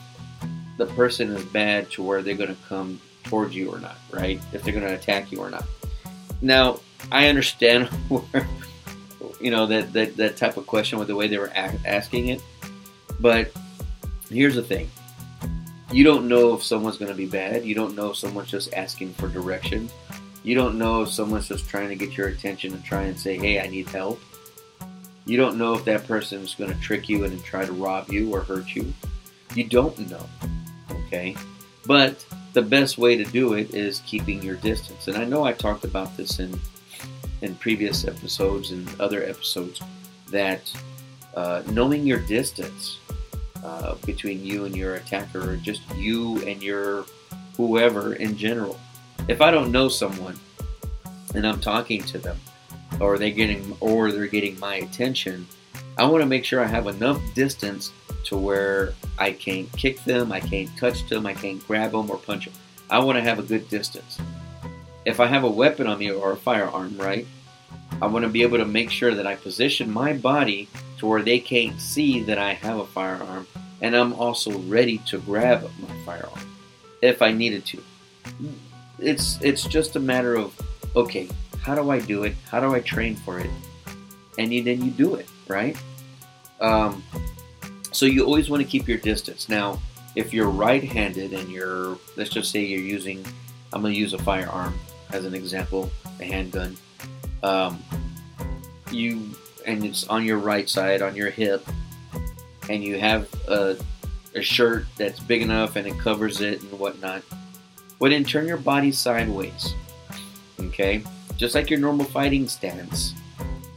the 0.77 0.87
person 0.87 1.31
is 1.31 1.45
bad 1.47 1.91
to 1.91 2.03
where 2.03 2.23
they're 2.23 2.35
going 2.35 2.55
to 2.55 2.63
come 2.69 3.01
towards 3.25 3.55
you 3.55 3.71
or 3.71 3.79
not 3.79 3.97
right? 4.11 4.41
If 4.53 4.63
they're 4.63 4.75
going 4.75 4.87
to 4.87 4.95
attack 4.95 5.33
you 5.33 5.41
or 5.41 5.51
not. 5.51 5.65
Now 6.43 6.81
i 7.11 7.29
understand 7.29 7.89
where 8.09 8.47
you 9.41 9.51
know 9.51 9.67
that, 9.67 9.93
that 9.95 10.17
that 10.19 10.37
type 10.37 10.59
of 10.59 10.67
question 10.67 10.99
with 10.99 11.09
the 11.09 11.17
way 11.17 11.29
they 11.29 11.39
were 11.39 11.51
asking 11.55 12.29
it 12.29 12.43
but 13.19 13.51
here's 14.31 14.55
the 14.55 14.63
thing 14.63 14.91
you 15.93 16.05
don't 16.05 16.29
know 16.29 16.55
if 16.55 16.63
someone's 16.63 16.99
going 16.99 17.11
to 17.11 17.17
be 17.17 17.27
bad. 17.27 17.65
You 17.65 17.75
don't 17.75 17.97
know 17.97 18.11
if 18.11 18.17
someone's 18.17 18.51
just 18.51 18.73
asking 18.75 19.13
for 19.15 19.29
direction. 19.29 19.91
You 20.45 20.55
don't 20.55 20.79
know 20.79 21.03
if 21.03 21.11
someone's 21.11 21.49
just 21.49 21.69
trying 21.69 21.89
to 21.89 21.97
get 21.97 22.17
your 22.17 22.29
attention 22.29 22.73
and 22.73 22.85
try 22.85 23.03
and 23.03 23.19
say, 23.19 23.37
hey, 23.37 23.61
I 23.61 23.67
need 23.67 23.89
help. 23.89 24.21
You 25.27 25.37
don't 25.37 25.59
know 25.59 25.75
if 25.75 25.85
that 25.87 26.07
person 26.07 26.43
is 26.43 26.55
going 26.55 26.73
to 26.73 26.81
trick 26.81 27.09
you 27.09 27.25
and 27.25 27.43
try 27.43 27.65
to 27.65 27.73
rob 27.73 28.09
you 28.09 28.33
or 28.33 28.41
hurt 28.41 28.75
you. 28.75 28.93
You 29.55 29.65
don't 29.65 29.99
know. 30.09 30.25
Okay? 31.07 31.37
But 31.87 32.25
the 32.53 32.63
best 32.63 32.97
way 32.97 33.17
to 33.17 33.25
do 33.25 33.55
it 33.55 33.75
is 33.75 34.01
keeping 34.07 34.43
your 34.43 34.57
distance. 34.57 35.09
And 35.09 35.17
I 35.17 35.25
know 35.25 35.45
I 35.45 35.53
talked 35.53 35.85
about 35.85 36.17
this 36.17 36.39
in 36.39 36.59
in 37.43 37.55
previous 37.57 38.07
episodes 38.07 38.71
and 38.71 38.87
other 39.01 39.25
episodes 39.25 39.81
that 40.31 40.71
uh, 41.35 41.63
knowing 41.71 42.07
your 42.07 42.19
distance 42.19 42.99
uh, 43.65 43.95
between 44.07 44.45
you 44.45 44.65
and 44.65 44.77
your 44.77 44.97
attacker, 44.97 45.53
or 45.53 45.57
just 45.57 45.83
you 45.97 46.39
and 46.47 46.63
your 46.63 47.05
whoever 47.57 48.15
in 48.15 48.37
general. 48.37 48.79
If 49.29 49.41
I 49.41 49.51
don't 49.51 49.71
know 49.71 49.89
someone 49.89 50.39
and 51.35 51.47
I'm 51.47 51.61
talking 51.61 52.03
to 52.05 52.19
them, 52.19 52.39
or 53.01 53.19
they 53.19 53.31
getting 53.31 53.77
or 53.81 54.13
they're 54.13 54.27
getting 54.27 54.59
my 54.59 54.77
attention, 54.77 55.47
I 55.99 56.07
want 56.07 56.23
to 56.23 56.27
make 56.27 56.45
sure 56.45 56.63
I 56.63 56.67
have 56.67 56.87
enough 56.87 57.21
distance 57.35 57.93
to 58.25 58.37
where 58.37 58.95
I 59.19 59.33
can't 59.33 59.71
kick 59.73 60.03
them, 60.05 60.33
I 60.33 60.41
can't 60.41 60.71
touch 60.79 61.09
them, 61.09 61.27
I 61.27 61.35
can't 61.35 61.67
grab 61.67 61.93
them 61.93 62.11
or 62.11 62.17
punch 62.17 62.47
them. 62.47 62.55
I 62.89 62.99
want 62.99 63.17
to 63.17 63.23
have 63.23 63.39
a 63.39 63.43
good 63.43 63.69
distance. 63.69 64.19
If 65.05 65.21
I 65.21 65.27
have 65.27 65.45
a 65.45 65.51
weapon 65.51 65.87
on 65.87 65.99
me 65.99 66.11
or 66.11 66.33
a 66.33 66.37
firearm, 66.37 66.97
right? 66.99 67.27
I 68.03 68.07
want 68.07 68.25
to 68.25 68.29
be 68.31 68.43
able 68.43 68.59
to 68.59 68.65
make 68.65 68.91
sure 68.91 69.15
that 69.15 69.27
I 69.27 69.37
position 69.37 69.91
my 69.91 70.13
body 70.13 70.69
to 70.99 71.07
where 71.07 71.23
they 71.23 71.39
can't 71.39 71.81
see 71.81 72.23
that 72.25 72.39
I 72.39 72.55
have 72.55 72.79
a 72.79 72.87
firearm, 72.87 73.47
and 73.81 73.95
I'm 73.95 74.13
also 74.15 74.59
ready 74.61 74.99
to 75.09 75.19
grab 75.19 75.69
my 75.81 75.95
firearm 76.05 76.57
if 77.03 77.23
I 77.23 77.33
needed 77.33 77.65
to. 77.67 77.83
It's 78.99 79.41
it's 79.41 79.65
just 79.65 79.97
a 79.97 80.01
matter 80.01 80.37
of 80.37 80.59
okay, 80.97 81.29
how 81.61 81.75
do 81.75 81.91
I 81.91 82.01
do 82.01 82.25
it? 82.25 82.35
How 82.51 82.61
do 82.61 82.75
I 82.75 82.81
train 82.81 83.17
for 83.17 83.39
it? 83.39 83.51
And 84.39 84.53
you, 84.53 84.63
then 84.63 84.83
you 84.83 84.91
do 84.91 85.17
it, 85.17 85.29
right? 85.49 85.77
Um, 86.61 87.03
so 87.93 88.07
you 88.07 88.25
always 88.25 88.49
want 88.49 88.63
to 88.63 88.69
keep 88.69 88.89
your 88.89 88.99
distance. 88.99 89.49
Now, 89.49 89.79
if 90.17 90.33
you're 90.33 90.49
right-handed 90.49 91.33
and 91.33 91.51
you're, 91.51 91.99
let's 92.17 92.31
just 92.31 92.51
say 92.51 92.65
you're 92.65 92.81
using, 92.81 93.25
I'm 93.73 93.83
going 93.83 93.93
to 93.93 93.99
use 93.99 94.15
a 94.15 94.19
firearm 94.19 94.79
as 95.13 95.25
an 95.25 95.35
example, 95.35 95.91
a 96.21 96.25
handgun. 96.25 96.77
Um, 97.43 97.83
you 98.91 99.35
and 99.67 99.85
it's 99.85 100.07
on 100.09 100.25
your 100.25 100.39
right 100.39 100.69
side, 100.69 101.03
on 101.03 101.15
your 101.15 101.31
hip, 101.31 101.67
and 102.69 102.83
you 102.83 102.99
have 102.99 103.29
a, 103.49 103.77
a 104.35 104.43
shirt 104.43 104.87
that's 104.97 105.21
big 105.21 105.43
enough 105.43 105.77
and 105.77 105.87
it 105.87 105.99
covers 105.99 106.41
it 106.41 106.63
and 106.63 106.79
whatnot. 106.79 107.23
Well, 107.99 108.11
then 108.11 108.25
turn 108.25 108.47
your 108.47 108.57
body 108.57 108.93
sideways. 108.93 109.75
Okay, 110.59 111.03
just 111.37 111.55
like 111.55 111.71
your 111.71 111.79
normal 111.79 112.07
fighting 112.07 112.49
stance. 112.49 113.15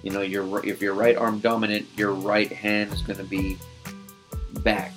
You 0.01 0.11
know, 0.11 0.21
your 0.21 0.65
if 0.65 0.81
you're 0.81 0.93
right 0.93 1.15
arm 1.15 1.39
dominant, 1.39 1.87
your 1.95 2.11
right 2.11 2.51
hand 2.51 2.93
is 2.93 3.01
going 3.01 3.17
to 3.17 3.23
be 3.23 3.57
back, 4.59 4.93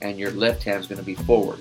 and 0.00 0.18
your 0.18 0.30
left 0.30 0.62
hand 0.62 0.80
is 0.80 0.86
going 0.86 0.98
to 0.98 1.04
be 1.04 1.14
forward, 1.14 1.60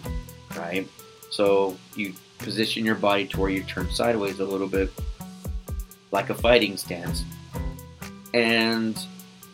right? 0.58 0.88
So 1.30 1.76
you 1.96 2.14
position 2.38 2.86
your 2.86 2.96
body 2.96 3.28
to 3.28 3.40
where 3.40 3.50
you 3.50 3.64
turn 3.64 3.90
sideways 3.92 4.40
a 4.40 4.46
little 4.46 4.68
bit, 4.68 4.92
like 6.16 6.32
a 6.32 6.34
fighting 6.34 6.78
stance. 6.78 7.24
And 8.34 8.98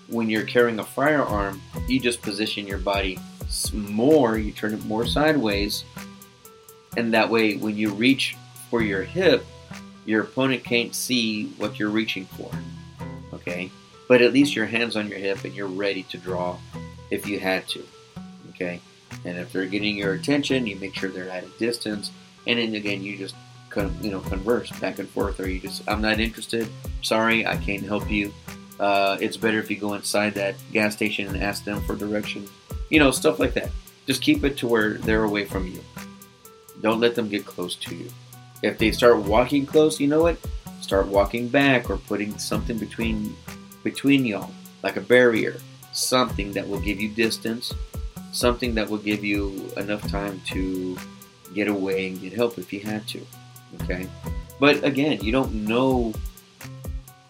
when 0.08 0.30
you're 0.30 0.46
carrying 0.46 0.80
a 0.80 0.84
firearm, 0.84 1.62
you 1.88 2.00
just 2.00 2.22
position 2.22 2.66
your 2.66 2.78
body 2.78 3.20
more, 3.74 4.38
you 4.38 4.54
turn 4.54 4.74
it 4.74 4.86
more 4.86 5.06
sideways, 5.06 5.84
and 6.98 7.14
that 7.14 7.30
way, 7.30 7.56
when 7.56 7.78
you 7.78 7.90
reach 7.92 8.36
for 8.70 8.82
your 8.82 9.04
hip, 9.04 9.46
your 10.06 10.24
opponent 10.24 10.64
can't 10.64 10.94
see 10.94 11.48
what 11.58 11.80
you're 11.80 11.90
reaching 11.90 12.26
for. 12.26 12.52
Okay? 13.34 13.72
But 14.08 14.22
at 14.22 14.34
least 14.34 14.56
your 14.56 14.66
hand's 14.66 14.96
on 14.96 15.08
your 15.08 15.20
hip 15.20 15.46
and 15.46 15.54
you're 15.54 15.68
ready 15.68 16.04
to 16.04 16.18
draw 16.18 16.58
if 17.10 17.28
you 17.28 17.40
had 17.40 17.68
to. 17.70 17.84
Okay? 18.50 18.82
And 19.24 19.38
if 19.38 19.54
they're 19.54 19.66
getting 19.66 19.98
your 19.98 20.14
attention, 20.14 20.68
you 20.68 20.76
make 20.78 20.96
sure 20.96 21.10
they're 21.10 21.30
at 21.30 21.46
a 21.46 21.60
distance. 21.60 22.12
And 22.46 22.60
then 22.60 22.76
again, 22.76 23.04
you 23.04 23.18
just 23.18 23.36
you 23.76 24.12
know 24.12 24.20
converse 24.22 24.72
back 24.80 25.00
and 25.00 25.10
forth, 25.10 25.40
or 25.40 25.50
you 25.50 25.60
just 25.60 25.84
I'm 25.88 26.02
not 26.02 26.20
interested. 26.20 26.68
Sorry, 27.02 27.46
I 27.46 27.58
can't 27.58 27.84
help 27.84 28.10
you. 28.10 28.34
Uh, 28.80 29.18
it's 29.22 29.38
better 29.38 29.60
if 29.60 29.70
you 29.70 29.78
go 29.78 29.94
inside 29.94 30.34
that 30.36 30.56
gas 30.72 30.96
station 30.96 31.28
and 31.28 31.38
ask 31.38 31.64
them 31.64 31.82
for 31.82 31.96
directions. 31.96 32.50
You 32.90 33.00
know, 33.00 33.12
stuff 33.12 33.40
like 33.40 33.54
that. 33.54 33.70
Just 34.08 34.22
keep 34.22 34.44
it 34.44 34.58
to 34.58 34.68
where 34.68 34.96
they're 34.96 35.24
away 35.24 35.46
from 35.46 35.68
you. 35.68 35.82
Don't 36.82 37.00
let 37.00 37.16
them 37.16 37.30
get 37.30 37.46
close 37.46 37.76
to 37.76 37.96
you. 37.96 38.10
If 38.64 38.78
they 38.78 38.92
start 38.92 39.18
walking 39.18 39.66
close, 39.66 40.00
you 40.00 40.08
know 40.08 40.22
what? 40.22 40.38
Start 40.82 41.08
walking 41.08 41.48
back 41.48 41.90
or 41.90 41.98
putting 41.98 42.38
something 42.38 42.78
between 42.78 43.36
between 43.84 44.26
y'all, 44.26 44.52
like 44.84 44.98
a 44.98 45.02
barrier, 45.02 45.58
something 45.94 46.52
that 46.54 46.68
will 46.68 46.80
give 46.80 47.00
you 47.00 47.10
distance, 47.10 47.74
something 48.32 48.76
that 48.76 48.90
will 48.90 48.98
give 48.98 49.24
you 49.24 49.72
enough 49.78 50.08
time 50.10 50.42
to 50.48 50.98
get 51.54 51.68
away 51.68 52.08
and 52.08 52.22
get 52.22 52.34
help 52.34 52.58
if 52.58 52.72
you 52.72 52.80
had 52.80 53.08
to. 53.08 53.22
Okay? 53.82 54.08
But 54.60 54.84
again, 54.84 55.22
you 55.22 55.32
don't 55.32 55.54
know 55.54 56.14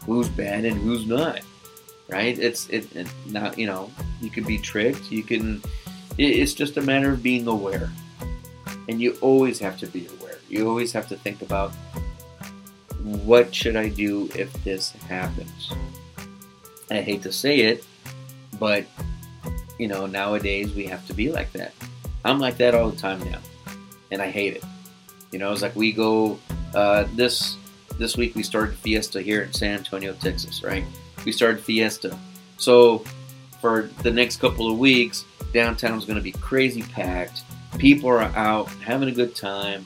who's 0.05 0.29
bad 0.29 0.65
and 0.65 0.77
who's 0.77 1.05
not. 1.05 1.41
Right? 2.09 2.37
It's 2.37 2.67
it, 2.69 2.93
it 2.95 3.07
not 3.27 3.57
you 3.57 3.67
know, 3.67 3.89
you 4.21 4.29
can 4.29 4.43
be 4.43 4.57
tricked, 4.57 5.11
you 5.11 5.23
can 5.23 5.61
it's 6.17 6.53
just 6.53 6.77
a 6.77 6.81
matter 6.81 7.11
of 7.11 7.23
being 7.23 7.47
aware. 7.47 7.89
And 8.89 8.99
you 8.99 9.17
always 9.21 9.59
have 9.59 9.77
to 9.79 9.87
be 9.87 10.07
aware 10.07 10.31
you 10.51 10.67
always 10.67 10.91
have 10.91 11.07
to 11.07 11.15
think 11.15 11.41
about 11.41 11.71
what 13.01 13.55
should 13.55 13.77
I 13.77 13.87
do 13.87 14.29
if 14.35 14.51
this 14.63 14.91
happens? 15.07 15.71
I 16.91 17.01
hate 17.01 17.23
to 17.23 17.31
say 17.31 17.61
it, 17.61 17.85
but 18.59 18.85
you 19.79 19.87
know, 19.87 20.05
nowadays 20.05 20.75
we 20.75 20.85
have 20.87 21.07
to 21.07 21.13
be 21.13 21.31
like 21.31 21.51
that. 21.53 21.73
I'm 22.25 22.37
like 22.37 22.57
that 22.57 22.75
all 22.75 22.89
the 22.89 22.97
time 22.97 23.23
now, 23.31 23.39
and 24.11 24.21
I 24.21 24.29
hate 24.29 24.57
it. 24.57 24.63
You 25.31 25.39
know, 25.39 25.51
it's 25.51 25.61
like 25.61 25.75
we 25.75 25.91
go 25.91 26.39
uh, 26.73 27.05
this 27.13 27.57
this 27.97 28.17
week 28.17 28.35
we 28.35 28.43
started 28.43 28.75
Fiesta 28.75 29.21
here 29.21 29.43
in 29.43 29.53
San 29.53 29.79
Antonio, 29.79 30.13
Texas. 30.13 30.63
Right? 30.63 30.85
We 31.25 31.31
started 31.31 31.61
Fiesta, 31.61 32.17
so 32.57 33.03
for 33.59 33.89
the 34.01 34.11
next 34.11 34.37
couple 34.37 34.71
of 34.71 34.77
weeks, 34.79 35.23
downtown 35.53 35.97
is 35.97 36.05
going 36.05 36.17
to 36.17 36.23
be 36.23 36.31
crazy 36.31 36.81
packed. 36.81 37.43
People 37.77 38.09
are 38.09 38.21
out 38.21 38.67
having 38.83 39.07
a 39.07 39.11
good 39.11 39.35
time 39.35 39.85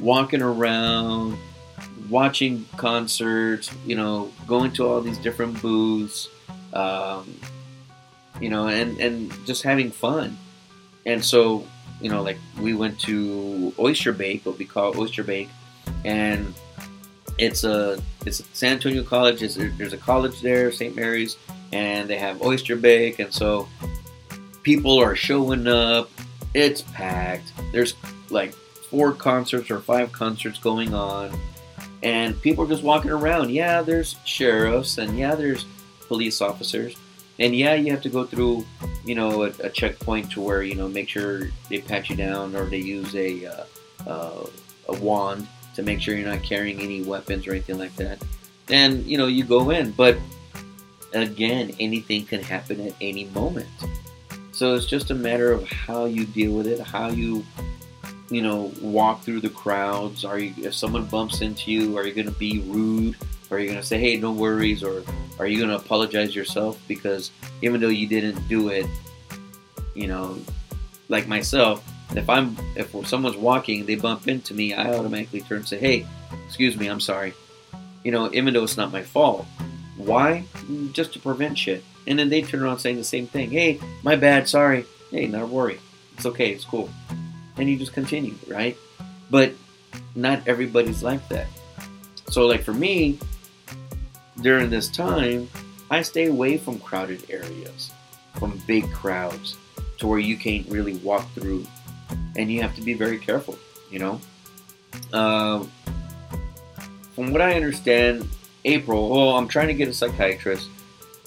walking 0.00 0.42
around, 0.42 1.38
watching 2.08 2.66
concerts, 2.76 3.70
you 3.86 3.96
know, 3.96 4.30
going 4.46 4.72
to 4.72 4.86
all 4.86 5.00
these 5.00 5.18
different 5.18 5.60
booths, 5.62 6.28
um, 6.72 7.34
you 8.40 8.50
know, 8.50 8.68
and, 8.68 8.98
and 9.00 9.32
just 9.46 9.62
having 9.62 9.90
fun. 9.90 10.36
And 11.06 11.24
so, 11.24 11.66
you 12.00 12.10
know, 12.10 12.22
like 12.22 12.38
we 12.60 12.74
went 12.74 12.98
to 13.00 13.72
Oyster 13.78 14.12
Bake, 14.12 14.46
what 14.46 14.58
we 14.58 14.64
call 14.64 14.98
Oyster 14.98 15.24
Bake, 15.24 15.48
and 16.04 16.54
it's 17.38 17.64
a 17.64 18.00
it's 18.26 18.42
San 18.52 18.74
Antonio 18.74 19.02
College. 19.02 19.42
It's, 19.42 19.56
there's 19.56 19.92
a 19.92 19.98
college 19.98 20.40
there, 20.40 20.70
St. 20.72 20.94
Mary's, 20.94 21.36
and 21.72 22.08
they 22.08 22.18
have 22.18 22.42
Oyster 22.42 22.76
Bake, 22.76 23.18
and 23.18 23.32
so 23.32 23.68
people 24.62 24.98
are 25.00 25.16
showing 25.16 25.66
up. 25.66 26.10
It's 26.54 26.82
packed. 26.82 27.52
There's 27.72 27.94
like 28.30 28.52
four 28.52 29.12
concerts 29.12 29.70
or 29.70 29.80
five 29.80 30.12
concerts 30.12 30.58
going 30.58 30.94
on, 30.94 31.30
and 32.02 32.40
people 32.40 32.64
are 32.64 32.68
just 32.68 32.82
walking 32.82 33.10
around. 33.10 33.50
Yeah, 33.50 33.82
there's 33.82 34.16
sheriffs, 34.24 34.98
and 34.98 35.18
yeah, 35.18 35.34
there's 35.34 35.66
police 36.08 36.40
officers, 36.40 36.96
and 37.38 37.54
yeah, 37.54 37.74
you 37.74 37.90
have 37.92 38.02
to 38.02 38.08
go 38.08 38.24
through, 38.24 38.66
you 39.04 39.14
know, 39.14 39.44
a, 39.44 39.52
a 39.62 39.70
checkpoint 39.70 40.32
to 40.32 40.40
where 40.40 40.62
you 40.62 40.74
know 40.74 40.88
make 40.88 41.08
sure 41.08 41.48
they 41.68 41.80
pat 41.80 42.10
you 42.10 42.16
down 42.16 42.54
or 42.56 42.66
they 42.66 42.78
use 42.78 43.14
a 43.14 43.46
uh, 43.46 43.64
uh, 44.06 44.46
a 44.88 44.98
wand 45.00 45.46
to 45.74 45.82
make 45.82 46.00
sure 46.00 46.16
you're 46.16 46.28
not 46.28 46.42
carrying 46.42 46.80
any 46.80 47.02
weapons 47.02 47.46
or 47.46 47.52
anything 47.52 47.78
like 47.78 47.94
that. 47.96 48.22
And 48.68 49.04
you 49.04 49.18
know, 49.18 49.26
you 49.26 49.44
go 49.44 49.70
in, 49.70 49.92
but 49.92 50.18
again, 51.14 51.74
anything 51.80 52.26
can 52.26 52.42
happen 52.42 52.80
at 52.80 52.94
any 53.00 53.24
moment. 53.26 53.68
So 54.52 54.74
it's 54.74 54.86
just 54.86 55.10
a 55.10 55.14
matter 55.14 55.52
of 55.52 55.68
how 55.70 56.06
you 56.06 56.26
deal 56.26 56.52
with 56.52 56.66
it, 56.66 56.80
how 56.80 57.08
you 57.08 57.46
you 58.30 58.42
know, 58.42 58.72
walk 58.80 59.22
through 59.22 59.40
the 59.40 59.48
crowds? 59.48 60.24
Are 60.24 60.38
you, 60.38 60.52
if 60.58 60.74
someone 60.74 61.06
bumps 61.06 61.40
into 61.40 61.70
you, 61.70 61.96
are 61.96 62.06
you 62.06 62.12
going 62.12 62.26
to 62.26 62.38
be 62.38 62.60
rude? 62.66 63.16
Are 63.50 63.58
you 63.58 63.74
to 63.74 63.82
say, 63.82 63.98
hey, 63.98 64.16
no 64.16 64.32
worries? 64.32 64.82
Or 64.82 65.02
are 65.38 65.46
you 65.46 65.66
to 65.66 65.76
apologize 65.76 66.34
yourself? 66.34 66.80
Because 66.86 67.30
even 67.62 67.80
though 67.80 67.88
you 67.88 68.06
didn't 68.06 68.46
do 68.48 68.68
it, 68.68 68.86
you 69.94 70.06
know, 70.06 70.38
like 71.08 71.26
myself, 71.26 71.86
if 72.14 72.28
I'm, 72.28 72.56
if 72.76 72.94
someone's 73.06 73.36
walking, 73.36 73.86
they 73.86 73.96
bump 73.96 74.28
into 74.28 74.54
me, 74.54 74.74
I 74.74 74.94
automatically 74.94 75.40
turn 75.40 75.58
and 75.58 75.68
say, 75.68 75.78
hey, 75.78 76.06
excuse 76.46 76.76
me, 76.76 76.86
I'm 76.88 77.00
sorry. 77.00 77.34
You 78.04 78.12
know, 78.12 78.30
even 78.32 78.54
though 78.54 78.64
it's 78.64 78.76
not 78.76 78.92
my 78.92 79.02
fault. 79.02 79.46
Why? 79.96 80.44
Just 80.92 81.12
to 81.14 81.18
prevent 81.18 81.58
shit. 81.58 81.82
And 82.06 82.18
then 82.18 82.28
they 82.28 82.42
turn 82.42 82.62
around 82.62 82.78
saying 82.78 82.96
the 82.96 83.04
same 83.04 83.26
thing. 83.26 83.50
Hey, 83.50 83.80
my 84.02 84.16
bad, 84.16 84.48
sorry. 84.48 84.86
Hey, 85.10 85.26
not 85.26 85.42
a 85.42 85.46
worry. 85.46 85.80
It's 86.16 86.26
okay, 86.26 86.52
it's 86.52 86.64
cool 86.64 86.88
and 87.58 87.68
you 87.68 87.76
just 87.76 87.92
continue, 87.92 88.34
right? 88.46 88.76
But 89.30 89.52
not 90.14 90.46
everybody's 90.46 91.02
like 91.02 91.26
that. 91.28 91.46
So, 92.30 92.46
like 92.46 92.62
for 92.62 92.72
me, 92.72 93.18
during 94.42 94.70
this 94.70 94.88
time, 94.88 95.48
I 95.90 96.02
stay 96.02 96.26
away 96.26 96.58
from 96.58 96.78
crowded 96.78 97.30
areas, 97.30 97.90
from 98.34 98.60
big 98.66 98.90
crowds, 98.92 99.56
to 99.98 100.06
where 100.06 100.18
you 100.18 100.36
can't 100.36 100.68
really 100.68 100.96
walk 100.98 101.28
through. 101.32 101.66
And 102.36 102.50
you 102.50 102.62
have 102.62 102.74
to 102.76 102.82
be 102.82 102.94
very 102.94 103.18
careful. 103.18 103.58
You 103.90 103.98
know, 103.98 104.20
uh, 105.12 105.64
from 107.14 107.32
what 107.32 107.40
I 107.40 107.54
understand, 107.54 108.28
April. 108.64 109.08
Well, 109.08 109.36
I'm 109.36 109.48
trying 109.48 109.68
to 109.68 109.74
get 109.74 109.88
a 109.88 109.94
psychiatrist 109.94 110.68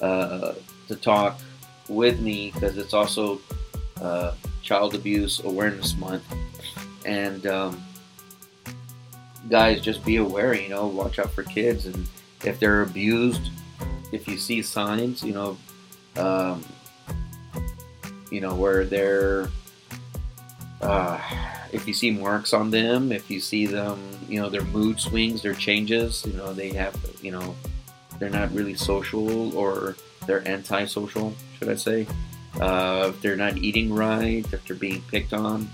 uh, 0.02 0.54
to 0.88 0.96
talk 0.96 1.40
with 1.90 2.20
me 2.20 2.52
because 2.52 2.78
it's 2.78 2.94
also 2.94 3.42
uh, 4.00 4.34
Child 4.62 4.96
Abuse 4.96 5.40
Awareness 5.44 5.98
Month, 5.98 6.24
and 7.06 7.46
um, 7.48 7.84
guys, 9.50 9.82
just 9.82 10.06
be 10.06 10.18
aware. 10.18 10.54
You 10.54 10.70
know, 10.70 10.88
watch 10.88 11.20
out 11.20 11.32
for 11.32 11.44
kids, 11.44 11.88
and 11.88 12.08
if 12.44 12.60
they're 12.60 12.82
abused, 12.82 13.50
if 14.12 14.28
you 14.28 14.38
see 14.38 14.62
signs, 14.62 15.24
you 15.24 15.34
know, 15.34 15.58
um, 16.18 16.64
you 18.30 18.42
know 18.42 18.56
where 18.56 18.86
they're. 18.86 19.50
Uh, 20.82 21.20
if 21.72 21.88
you 21.88 21.94
see 21.94 22.12
marks 22.12 22.54
on 22.54 22.72
them, 22.72 23.12
if 23.12 23.30
you 23.30 23.40
see 23.40 23.66
them, 23.66 24.00
you 24.28 24.42
know, 24.42 24.50
their 24.50 24.64
mood 24.64 25.00
swings, 25.00 25.42
their 25.42 25.54
changes, 25.54 26.26
you 26.26 26.34
know, 26.34 26.54
they 26.54 26.70
have, 26.70 26.96
you 27.22 27.32
know, 27.32 27.56
they're 28.20 28.30
not 28.30 28.52
really 28.54 28.74
social 28.74 29.56
or 29.56 29.96
they're 30.26 30.46
antisocial, 30.48 31.34
should 31.58 31.70
I 31.70 31.76
say? 31.76 32.08
Uh, 32.60 33.08
if 33.10 33.22
they're 33.22 33.38
not 33.38 33.58
eating 33.58 33.94
right, 33.94 34.46
if 34.52 34.66
they're 34.66 34.76
being 34.76 35.02
picked 35.04 35.34
on, 35.34 35.70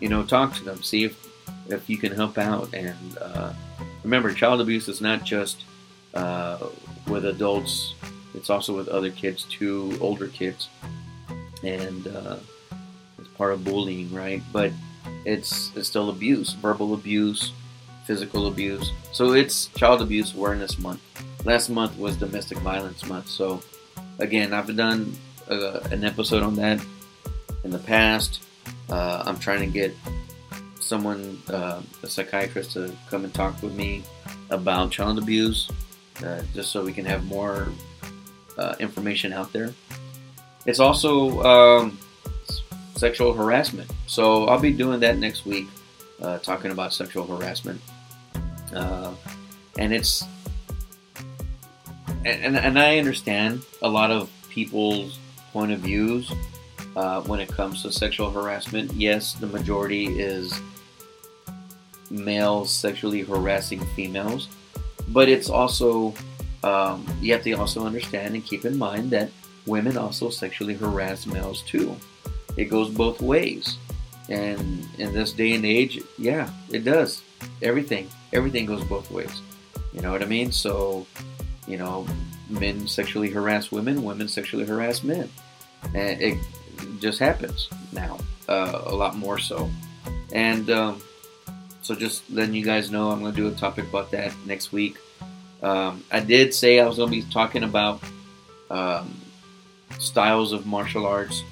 you 0.00 0.08
know, 0.08 0.24
talk 0.24 0.54
to 0.54 0.64
them, 0.64 0.82
see 0.82 1.04
if 1.04 1.26
if 1.68 1.88
you 1.88 1.96
can 1.96 2.12
help 2.12 2.38
out. 2.38 2.72
And 2.74 3.18
uh, 3.18 3.52
remember, 4.02 4.32
child 4.32 4.60
abuse 4.60 4.88
is 4.88 5.00
not 5.00 5.24
just 5.24 5.64
uh, 6.16 6.58
with 7.08 7.24
adults; 7.26 7.94
it's 8.34 8.50
also 8.50 8.76
with 8.76 8.88
other 8.88 9.10
kids 9.10 9.44
too, 9.44 9.96
older 10.00 10.28
kids, 10.28 10.68
and 11.62 12.06
uh, 12.08 12.36
it's 13.18 13.28
part 13.36 13.52
of 13.52 13.64
bullying, 13.64 14.12
right? 14.12 14.42
But 14.52 14.72
it's, 15.24 15.70
it's 15.76 15.88
still 15.88 16.10
abuse, 16.10 16.52
verbal 16.54 16.94
abuse, 16.94 17.52
physical 18.04 18.46
abuse. 18.46 18.92
So 19.12 19.32
it's 19.32 19.66
Child 19.68 20.02
Abuse 20.02 20.34
Awareness 20.34 20.78
Month. 20.78 21.00
Last 21.44 21.68
month 21.68 21.98
was 21.98 22.16
Domestic 22.16 22.58
Violence 22.58 23.04
Month. 23.06 23.28
So 23.28 23.62
again, 24.18 24.52
I've 24.52 24.74
done 24.76 25.12
uh, 25.48 25.80
an 25.90 26.04
episode 26.04 26.42
on 26.42 26.54
that 26.56 26.84
in 27.64 27.70
the 27.70 27.78
past. 27.78 28.42
Uh, 28.88 29.22
I'm 29.26 29.38
trying 29.38 29.60
to 29.60 29.66
get 29.66 29.94
someone, 30.80 31.40
uh, 31.48 31.82
a 32.02 32.06
psychiatrist, 32.06 32.72
to 32.72 32.92
come 33.10 33.24
and 33.24 33.34
talk 33.34 33.60
with 33.62 33.74
me 33.74 34.04
about 34.50 34.92
child 34.92 35.18
abuse, 35.18 35.68
uh, 36.24 36.42
just 36.54 36.70
so 36.70 36.84
we 36.84 36.92
can 36.92 37.04
have 37.04 37.24
more 37.24 37.68
uh, 38.58 38.74
information 38.78 39.32
out 39.32 39.52
there. 39.52 39.72
It's 40.66 40.80
also 40.80 41.42
um, 41.42 41.98
sexual 42.96 43.32
harassment. 43.32 43.90
So 44.06 44.46
I'll 44.46 44.60
be 44.60 44.72
doing 44.72 45.00
that 45.00 45.18
next 45.18 45.46
week, 45.46 45.68
uh, 46.20 46.38
talking 46.38 46.70
about 46.70 46.92
sexual 46.92 47.26
harassment. 47.26 47.80
Uh, 48.74 49.14
and 49.78 49.92
it's 49.92 50.24
and, 52.24 52.56
and 52.56 52.78
I 52.78 52.98
understand 52.98 53.62
a 53.82 53.88
lot 53.88 54.10
of 54.10 54.30
people's 54.48 55.18
point 55.52 55.70
of 55.70 55.80
views 55.80 56.32
uh, 56.96 57.20
when 57.22 57.40
it 57.40 57.48
comes 57.48 57.82
to 57.82 57.92
sexual 57.92 58.30
harassment. 58.30 58.92
Yes, 58.94 59.34
the 59.34 59.46
majority 59.46 60.18
is 60.18 60.60
males 62.10 62.72
sexually 62.72 63.22
harassing 63.22 63.84
females, 63.94 64.48
but 65.08 65.28
it's 65.28 65.50
also 65.50 66.14
um, 66.62 67.06
you 67.20 67.32
have 67.32 67.42
to 67.44 67.52
also 67.52 67.86
understand 67.86 68.34
and 68.34 68.44
keep 68.44 68.64
in 68.64 68.76
mind 68.76 69.10
that 69.10 69.30
women 69.66 69.96
also 69.96 70.30
sexually 70.30 70.74
harass 70.74 71.26
males 71.26 71.62
too 71.62 71.96
it 72.56 72.66
goes 72.66 72.90
both 72.90 73.20
ways. 73.20 73.78
And 74.28 74.86
in 74.98 75.12
this 75.12 75.32
day 75.32 75.52
and 75.52 75.64
age, 75.64 76.02
yeah, 76.18 76.50
it 76.70 76.84
does. 76.84 77.22
Everything, 77.62 78.08
everything 78.32 78.66
goes 78.66 78.82
both 78.84 79.10
ways. 79.10 79.40
You 79.92 80.00
know 80.00 80.10
what 80.10 80.22
I 80.22 80.26
mean? 80.26 80.50
So, 80.50 81.06
you 81.68 81.76
know, 81.76 82.06
men 82.48 82.88
sexually 82.88 83.30
harass 83.30 83.70
women, 83.70 84.02
women 84.02 84.28
sexually 84.28 84.66
harass 84.66 85.04
men. 85.04 85.30
And 85.94 86.20
it 86.20 86.38
just 86.98 87.18
happens 87.18 87.68
now, 87.92 88.18
uh, 88.48 88.82
a 88.86 88.94
lot 88.94 89.16
more 89.16 89.38
so. 89.38 89.70
And 90.32 90.70
um, 90.70 91.00
so, 91.86 91.94
just 91.94 92.28
letting 92.30 92.54
you 92.54 92.64
guys 92.64 92.90
know, 92.90 93.10
I'm 93.10 93.20
going 93.20 93.32
to 93.32 93.36
do 93.36 93.48
a 93.48 93.52
topic 93.52 93.88
about 93.88 94.10
that 94.10 94.34
next 94.44 94.72
week. 94.72 94.98
Um, 95.62 96.04
I 96.10 96.20
did 96.20 96.52
say 96.52 96.80
I 96.80 96.86
was 96.86 96.96
going 96.96 97.10
to 97.10 97.16
be 97.16 97.32
talking 97.32 97.62
about 97.62 98.02
um, 98.70 99.20
styles 99.98 100.52
of 100.52 100.66
martial 100.66 101.06
arts 101.06 101.44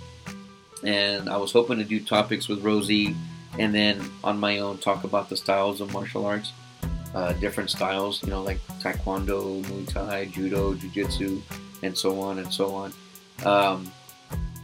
and 0.84 1.28
I 1.28 1.36
was 1.36 1.52
hoping 1.52 1.78
to 1.78 1.84
do 1.84 2.00
topics 2.00 2.48
with 2.48 2.62
Rosie, 2.62 3.16
and 3.58 3.74
then 3.74 4.00
on 4.22 4.38
my 4.38 4.58
own 4.58 4.78
talk 4.78 5.04
about 5.04 5.28
the 5.28 5.36
styles 5.36 5.80
of 5.80 5.92
martial 5.92 6.26
arts, 6.26 6.52
uh, 7.14 7.32
different 7.34 7.70
styles, 7.70 8.22
you 8.22 8.30
know, 8.30 8.42
like 8.42 8.58
Taekwondo, 8.80 9.62
Muay 9.64 9.88
Thai, 9.88 10.26
Judo, 10.26 10.74
Jiu 10.74 10.90
Jitsu, 10.90 11.40
and 11.82 11.96
so 11.96 12.20
on 12.20 12.38
and 12.38 12.52
so 12.52 12.74
on. 12.74 12.92
Um, 13.44 13.92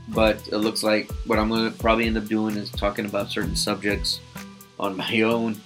but 0.09 0.47
it 0.49 0.59
looks 0.59 0.83
like 0.83 1.11
what 1.27 1.39
I'm 1.39 1.49
going 1.49 1.71
to 1.71 1.79
probably 1.79 2.07
end 2.07 2.19
up 2.19 2.27
doing 2.27 2.57
is 2.57 2.71
talking 2.71 3.07
about 3.07 3.31
certain 3.31 3.57
subjects 3.57 4.21
on 4.81 4.97
my 4.97 5.21
own, 5.23 5.61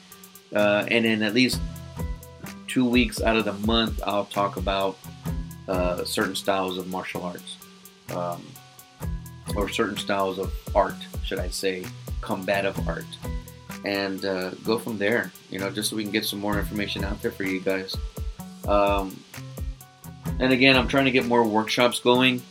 uh, 0.55 0.85
and 0.88 1.07
then 1.07 1.22
at 1.22 1.33
least 1.33 1.59
two 2.68 2.85
weeks 2.85 3.22
out 3.22 3.37
of 3.37 3.46
the 3.46 3.55
month, 3.66 4.03
I'll 4.07 4.27
talk 4.27 4.59
about 4.59 4.98
uh, 5.68 6.05
certain 6.05 6.35
styles 6.35 6.77
of 6.77 6.88
martial 6.88 7.22
arts. 7.22 7.57
Um, 8.11 8.44
or 9.57 9.68
certain 9.68 9.96
styles 9.96 10.38
of 10.38 10.53
art, 10.74 10.96
should 11.24 11.38
I 11.38 11.48
say, 11.48 11.85
combative 12.20 12.88
art, 12.88 13.05
and 13.85 14.24
uh, 14.24 14.50
go 14.64 14.79
from 14.79 14.98
there. 14.98 15.33
You 15.50 15.59
know, 15.59 15.70
just 15.70 15.90
so 15.90 15.96
we 15.96 16.03
can 16.03 16.12
get 16.12 16.24
some 16.24 16.40
more 16.40 16.59
information 16.59 17.05
out 17.05 17.20
there 17.22 17.31
for 17.31 17.44
you 17.44 17.61
guys. 17.61 17.96
Um, 18.66 19.18
and 20.40 20.53
again, 20.53 20.77
I'm 20.77 20.88
trying 20.88 21.05
to 21.05 21.11
get 21.11 21.27
more 21.27 21.44
workshops 21.44 22.00
going. 22.00 22.42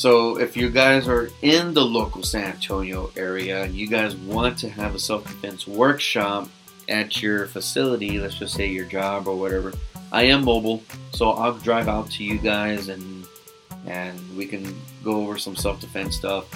So 0.00 0.38
if 0.38 0.56
you 0.56 0.70
guys 0.70 1.06
are 1.08 1.28
in 1.42 1.74
the 1.74 1.84
local 1.84 2.22
San 2.22 2.52
Antonio 2.52 3.12
area 3.18 3.64
and 3.64 3.74
you 3.74 3.86
guys 3.86 4.16
want 4.16 4.56
to 4.60 4.70
have 4.70 4.94
a 4.94 4.98
self-defense 4.98 5.66
workshop 5.66 6.48
at 6.88 7.20
your 7.20 7.44
facility, 7.44 8.18
let's 8.18 8.38
just 8.38 8.54
say 8.54 8.66
your 8.66 8.86
job 8.86 9.28
or 9.28 9.36
whatever, 9.36 9.74
I 10.10 10.22
am 10.22 10.46
mobile, 10.46 10.82
so 11.12 11.32
I'll 11.32 11.52
drive 11.52 11.86
out 11.86 12.10
to 12.12 12.24
you 12.24 12.38
guys 12.38 12.88
and 12.88 13.26
and 13.86 14.18
we 14.34 14.46
can 14.46 14.74
go 15.04 15.20
over 15.20 15.36
some 15.36 15.54
self 15.54 15.82
defense 15.82 16.16
stuff 16.16 16.46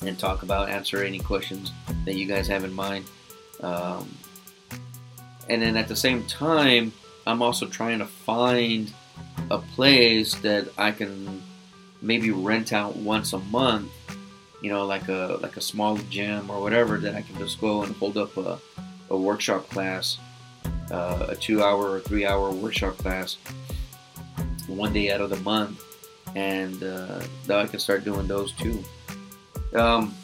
and 0.00 0.18
talk 0.18 0.42
about, 0.42 0.70
answer 0.70 1.04
any 1.04 1.18
questions 1.18 1.72
that 2.06 2.14
you 2.14 2.24
guys 2.24 2.46
have 2.46 2.64
in 2.64 2.72
mind. 2.72 3.04
Um, 3.60 4.08
and 5.50 5.60
then 5.60 5.76
at 5.76 5.88
the 5.88 5.96
same 5.96 6.24
time, 6.24 6.94
I'm 7.26 7.42
also 7.42 7.66
trying 7.66 7.98
to 7.98 8.06
find 8.06 8.90
a 9.50 9.58
place 9.58 10.36
that 10.36 10.68
I 10.78 10.92
can 10.92 11.42
maybe 12.02 12.30
rent 12.30 12.72
out 12.72 12.96
once 12.96 13.32
a 13.32 13.38
month, 13.38 13.90
you 14.62 14.70
know, 14.70 14.84
like 14.86 15.08
a 15.08 15.38
like 15.40 15.56
a 15.56 15.60
small 15.60 15.96
gym 16.10 16.50
or 16.50 16.60
whatever 16.60 16.98
that 16.98 17.14
I 17.14 17.22
can 17.22 17.36
just 17.38 17.60
go 17.60 17.82
and 17.82 17.94
hold 17.96 18.16
up 18.16 18.36
a, 18.36 18.58
a 19.10 19.16
workshop 19.16 19.68
class, 19.68 20.18
uh, 20.90 21.26
a 21.30 21.36
two 21.36 21.62
hour 21.62 21.90
or 21.90 22.00
three 22.00 22.26
hour 22.26 22.50
workshop 22.50 22.96
class, 22.98 23.38
one 24.66 24.92
day 24.92 25.10
out 25.10 25.20
of 25.20 25.30
the 25.30 25.40
month, 25.40 25.82
and 26.34 26.82
uh, 26.82 27.20
now 27.48 27.58
I 27.58 27.66
can 27.66 27.80
start 27.80 28.04
doing 28.04 28.26
those 28.26 28.52
too. 28.52 28.82
Um, 29.74 30.14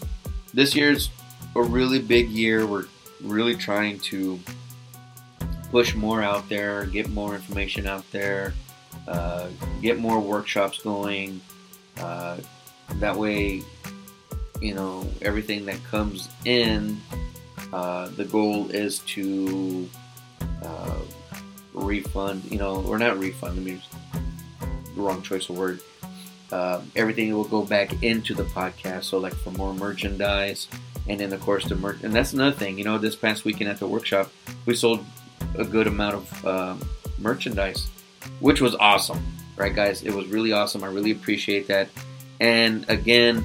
this 0.55 0.75
year's 0.75 1.11
a 1.55 1.63
really 1.63 1.99
big 1.99 2.29
year. 2.31 2.67
We're 2.67 2.87
really 3.23 3.55
trying 3.55 3.99
to 4.01 4.39
push 5.71 5.95
more 5.95 6.23
out 6.23 6.49
there, 6.49 6.87
get 6.87 7.09
more 7.11 7.35
information 7.35 7.87
out 7.87 8.05
there, 8.11 8.55
uh, 9.09 9.49
get 9.81 9.99
more 9.99 10.21
workshops 10.21 10.83
going. 10.83 11.41
Uh, 11.99 12.39
that 12.97 13.17
way, 13.17 13.63
you 14.61 14.75
know, 14.75 15.07
everything 15.23 15.65
that 15.67 15.83
comes 15.85 16.29
in, 16.45 17.01
uh, 17.73 18.09
the 18.11 18.25
goal 18.25 18.71
is 18.71 19.01
to 19.01 19.89
uh, 20.63 20.99
refund, 21.75 22.45
you 22.51 22.59
know, 22.59 22.83
or 22.85 22.99
not 22.99 23.19
refund, 23.19 23.59
I 23.59 23.63
mean, 23.63 23.83
the 24.95 25.01
wrong 25.01 25.23
choice 25.23 25.49
of 25.49 25.57
word 25.57 25.81
uh, 26.53 26.83
everything 26.95 27.35
will 27.35 27.45
go 27.45 27.63
back 27.63 28.03
into 28.03 28.35
the 28.35 28.45
podcast. 28.45 29.05
So 29.05 29.19
like 29.19 29.35
for 29.35 29.51
more 29.53 29.75
merchandise, 29.75 30.69
and 31.09 31.19
then 31.19 31.33
of 31.33 31.41
course 31.41 31.65
the 31.65 31.75
merch. 31.75 32.03
And 32.03 32.15
that's 32.15 32.35
another 32.35 32.55
thing. 32.55 32.79
You 32.79 32.85
know, 32.85 32.99
this 32.99 33.17
past 33.17 33.45
weekend 33.45 33.71
at 33.71 33.79
the 33.79 33.89
workshop, 33.89 34.31
we 34.67 34.75
sold 34.75 35.05
a 35.57 35.65
good 35.65 35.87
amount 35.87 36.17
of 36.17 36.47
um, 36.47 36.89
merchandise, 37.19 37.89
which 38.41 38.61
was 38.61 38.75
awesome. 38.77 39.23
Right, 39.63 39.73
guys? 39.73 40.03
It 40.03 40.13
was 40.13 40.27
really 40.27 40.53
awesome. 40.53 40.83
I 40.83 40.89
really 40.89 41.13
appreciate 41.13 41.69
that. 41.69 41.89
And 42.41 42.85
again, 42.91 43.45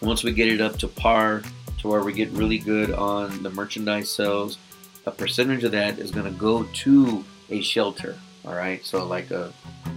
once 0.00 0.22
we 0.22 0.30
get 0.30 0.46
it 0.46 0.60
up 0.60 0.78
to 0.78 0.86
par, 0.86 1.42
to 1.80 1.88
where 1.88 2.04
we 2.04 2.12
get 2.12 2.30
really 2.30 2.58
good 2.58 2.92
on 2.92 3.42
the 3.42 3.50
merchandise 3.50 4.08
sales, 4.08 4.58
a 5.06 5.10
percentage 5.10 5.64
of 5.64 5.72
that 5.72 5.98
is 5.98 6.12
going 6.12 6.32
to 6.32 6.38
go 6.38 6.62
to 6.62 7.24
a 7.50 7.60
shelter. 7.62 8.16
All 8.46 8.54
right, 8.54 8.84
so 8.84 9.04
like 9.04 9.32
a, 9.32 9.52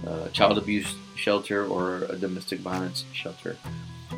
a 0.08 0.28
child 0.30 0.58
abuse 0.58 0.92
shelter 1.14 1.64
or 1.64 1.98
a 2.06 2.16
domestic 2.16 2.58
violence 2.58 3.04
shelter. 3.12 3.56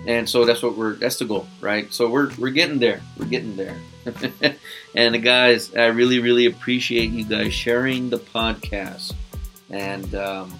and 0.06 0.26
so 0.26 0.46
that's 0.46 0.62
what 0.62 0.74
we're 0.74 0.94
that's 0.94 1.18
the 1.18 1.26
goal, 1.26 1.46
right? 1.60 1.92
So 1.92 2.08
we're 2.08 2.30
we're 2.38 2.48
getting 2.48 2.78
there. 2.78 3.02
We're 3.18 3.26
getting 3.26 3.56
there. 3.56 3.76
and 4.94 5.22
guys, 5.22 5.74
I 5.74 5.88
really 5.88 6.18
really 6.18 6.46
appreciate 6.46 7.10
you 7.10 7.24
guys 7.24 7.52
sharing 7.52 8.08
the 8.08 8.16
podcast, 8.18 9.12
and 9.68 10.14
um, 10.14 10.58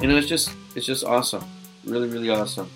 you 0.00 0.08
know 0.08 0.16
it's 0.16 0.26
just 0.28 0.52
it's 0.74 0.86
just 0.86 1.04
awesome, 1.04 1.44
really 1.84 2.08
really 2.08 2.30
awesome. 2.30 2.70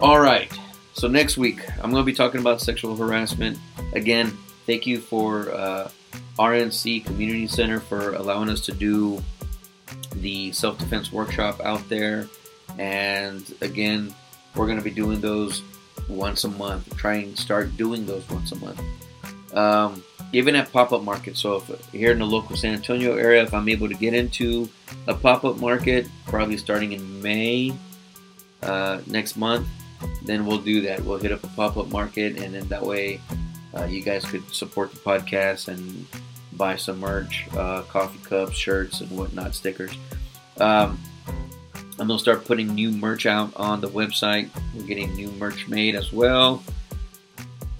All 0.00 0.20
right, 0.20 0.50
so 0.92 1.08
next 1.08 1.36
week 1.36 1.68
I'm 1.82 1.90
going 1.90 2.02
to 2.02 2.06
be 2.06 2.12
talking 2.12 2.40
about 2.40 2.60
sexual 2.60 2.96
harassment 2.96 3.58
again. 3.94 4.36
Thank 4.66 4.86
you 4.86 5.00
for 5.00 5.50
uh, 5.52 5.90
RNC 6.38 7.06
Community 7.06 7.46
Center 7.46 7.80
for 7.80 8.14
allowing 8.14 8.48
us 8.48 8.60
to 8.62 8.72
do 8.72 9.22
the 10.16 10.52
self 10.52 10.78
defense 10.78 11.12
workshop 11.12 11.60
out 11.60 11.88
there, 11.88 12.28
and 12.78 13.52
again 13.60 14.14
we're 14.54 14.66
going 14.66 14.78
to 14.78 14.84
be 14.84 14.90
doing 14.90 15.20
those 15.20 15.62
once 16.08 16.44
a 16.44 16.48
month. 16.48 16.96
Try 16.96 17.14
and 17.16 17.38
start 17.38 17.76
doing 17.76 18.06
those 18.06 18.28
once 18.28 18.52
a 18.52 18.56
month. 18.56 18.80
Um, 19.54 20.02
even 20.32 20.54
at 20.54 20.72
pop-up 20.72 21.02
markets. 21.02 21.40
So 21.40 21.56
if 21.56 21.90
here 21.90 22.12
in 22.12 22.18
the 22.18 22.26
local 22.26 22.56
San 22.56 22.74
Antonio 22.74 23.16
area, 23.16 23.42
if 23.42 23.54
I'm 23.54 23.68
able 23.68 23.88
to 23.88 23.94
get 23.94 24.14
into 24.14 24.68
a 25.06 25.14
pop-up 25.14 25.58
market, 25.58 26.06
probably 26.26 26.56
starting 26.56 26.92
in 26.92 27.22
May 27.22 27.72
uh, 28.62 29.00
next 29.06 29.36
month, 29.36 29.66
then 30.24 30.46
we'll 30.46 30.58
do 30.58 30.80
that. 30.82 31.04
We'll 31.04 31.18
hit 31.18 31.32
up 31.32 31.42
a 31.44 31.48
pop-up 31.48 31.88
market, 31.88 32.36
and 32.38 32.54
then 32.54 32.68
that 32.68 32.82
way 32.82 33.20
uh, 33.76 33.84
you 33.84 34.02
guys 34.02 34.24
could 34.24 34.48
support 34.54 34.92
the 34.92 34.98
podcast 34.98 35.68
and 35.68 36.06
buy 36.52 36.76
some 36.76 37.00
merch, 37.00 37.46
uh, 37.56 37.82
coffee 37.82 38.18
cups, 38.24 38.56
shirts, 38.56 39.00
and 39.00 39.10
whatnot, 39.10 39.54
stickers. 39.54 39.92
Um, 40.58 40.98
gonna 41.96 42.18
start 42.18 42.44
putting 42.44 42.74
new 42.74 42.90
merch 42.90 43.26
out 43.26 43.52
on 43.56 43.80
the 43.80 43.88
website. 43.88 44.48
We're 44.74 44.84
getting 44.84 45.14
new 45.14 45.30
merch 45.32 45.68
made 45.68 45.94
as 45.94 46.12
well. 46.12 46.62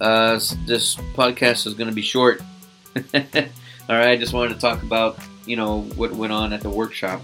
Uh, 0.01 0.39
this 0.67 0.97
podcast 1.15 1.67
is 1.67 1.75
gonna 1.75 1.93
be 1.93 2.03
short. 2.03 2.41
All 3.15 3.97
right, 3.97 4.11
I 4.11 4.17
just 4.17 4.33
wanted 4.33 4.55
to 4.55 4.61
talk 4.61 4.83
about 4.83 5.19
you 5.47 5.57
know 5.57 5.83
what 5.97 6.13
went 6.13 6.33
on 6.33 6.53
at 6.53 6.61
the 6.61 6.71
workshop, 6.71 7.23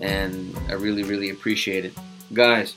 and 0.00 0.56
I 0.68 0.74
really 0.74 1.02
really 1.02 1.30
appreciate 1.30 1.84
it, 1.84 1.94
guys. 2.32 2.74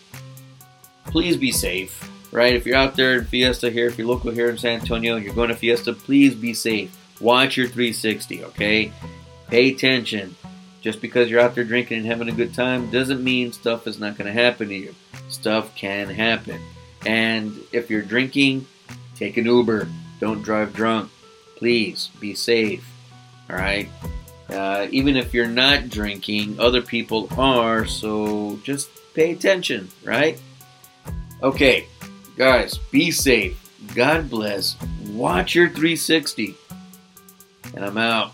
Please 1.05 1.37
be 1.37 1.51
safe. 1.51 2.09
Right, 2.31 2.53
if 2.53 2.67
you're 2.67 2.75
out 2.75 2.95
there 2.95 3.17
in 3.17 3.25
Fiesta 3.25 3.71
here, 3.71 3.87
if 3.87 3.97
you're 3.97 4.05
local 4.05 4.29
here 4.29 4.51
in 4.51 4.57
San 4.59 4.81
Antonio, 4.81 5.15
you're 5.15 5.33
going 5.33 5.49
to 5.49 5.55
Fiesta, 5.55 5.93
please 5.93 6.35
be 6.35 6.53
safe. 6.53 6.95
Watch 7.19 7.57
your 7.57 7.65
360, 7.65 8.43
okay? 8.45 8.91
Pay 9.47 9.69
attention. 9.71 10.35
Just 10.81 11.01
because 11.01 11.29
you're 11.29 11.41
out 11.41 11.55
there 11.55 11.63
drinking 11.63 11.97
and 11.97 12.05
having 12.05 12.29
a 12.29 12.33
good 12.33 12.53
time 12.53 12.89
doesn't 12.91 13.23
mean 13.23 13.51
stuff 13.51 13.87
is 13.87 13.99
not 13.99 14.15
going 14.15 14.33
to 14.33 14.41
happen 14.41 14.69
to 14.69 14.75
you. 14.75 14.95
Stuff 15.27 15.75
can 15.75 16.07
happen. 16.07 16.61
And 17.05 17.59
if 17.71 17.89
you're 17.89 18.03
drinking, 18.03 18.67
take 19.19 19.37
an 19.37 19.45
Uber. 19.45 19.87
Don't 20.19 20.41
drive 20.41 20.73
drunk. 20.73 21.11
Please 21.57 22.09
be 22.19 22.33
safe. 22.33 22.89
All 23.49 23.55
right? 23.57 23.89
Uh, 24.49 24.87
even 24.89 25.15
if 25.15 25.33
you're 25.33 25.47
not 25.47 25.89
drinking, 25.89 26.59
other 26.59 26.81
people 26.81 27.29
are, 27.37 27.85
so 27.85 28.59
just 28.63 28.89
pay 29.13 29.31
attention, 29.31 29.89
right? 30.03 30.39
Okay, 31.43 31.85
guys, 32.35 32.77
be 32.91 33.11
safe. 33.11 33.57
God 33.93 34.29
bless. 34.29 34.75
Watch 35.09 35.53
your 35.53 35.67
360. 35.67 36.55
And 37.75 37.85
I'm 37.85 37.97
out. 37.97 38.33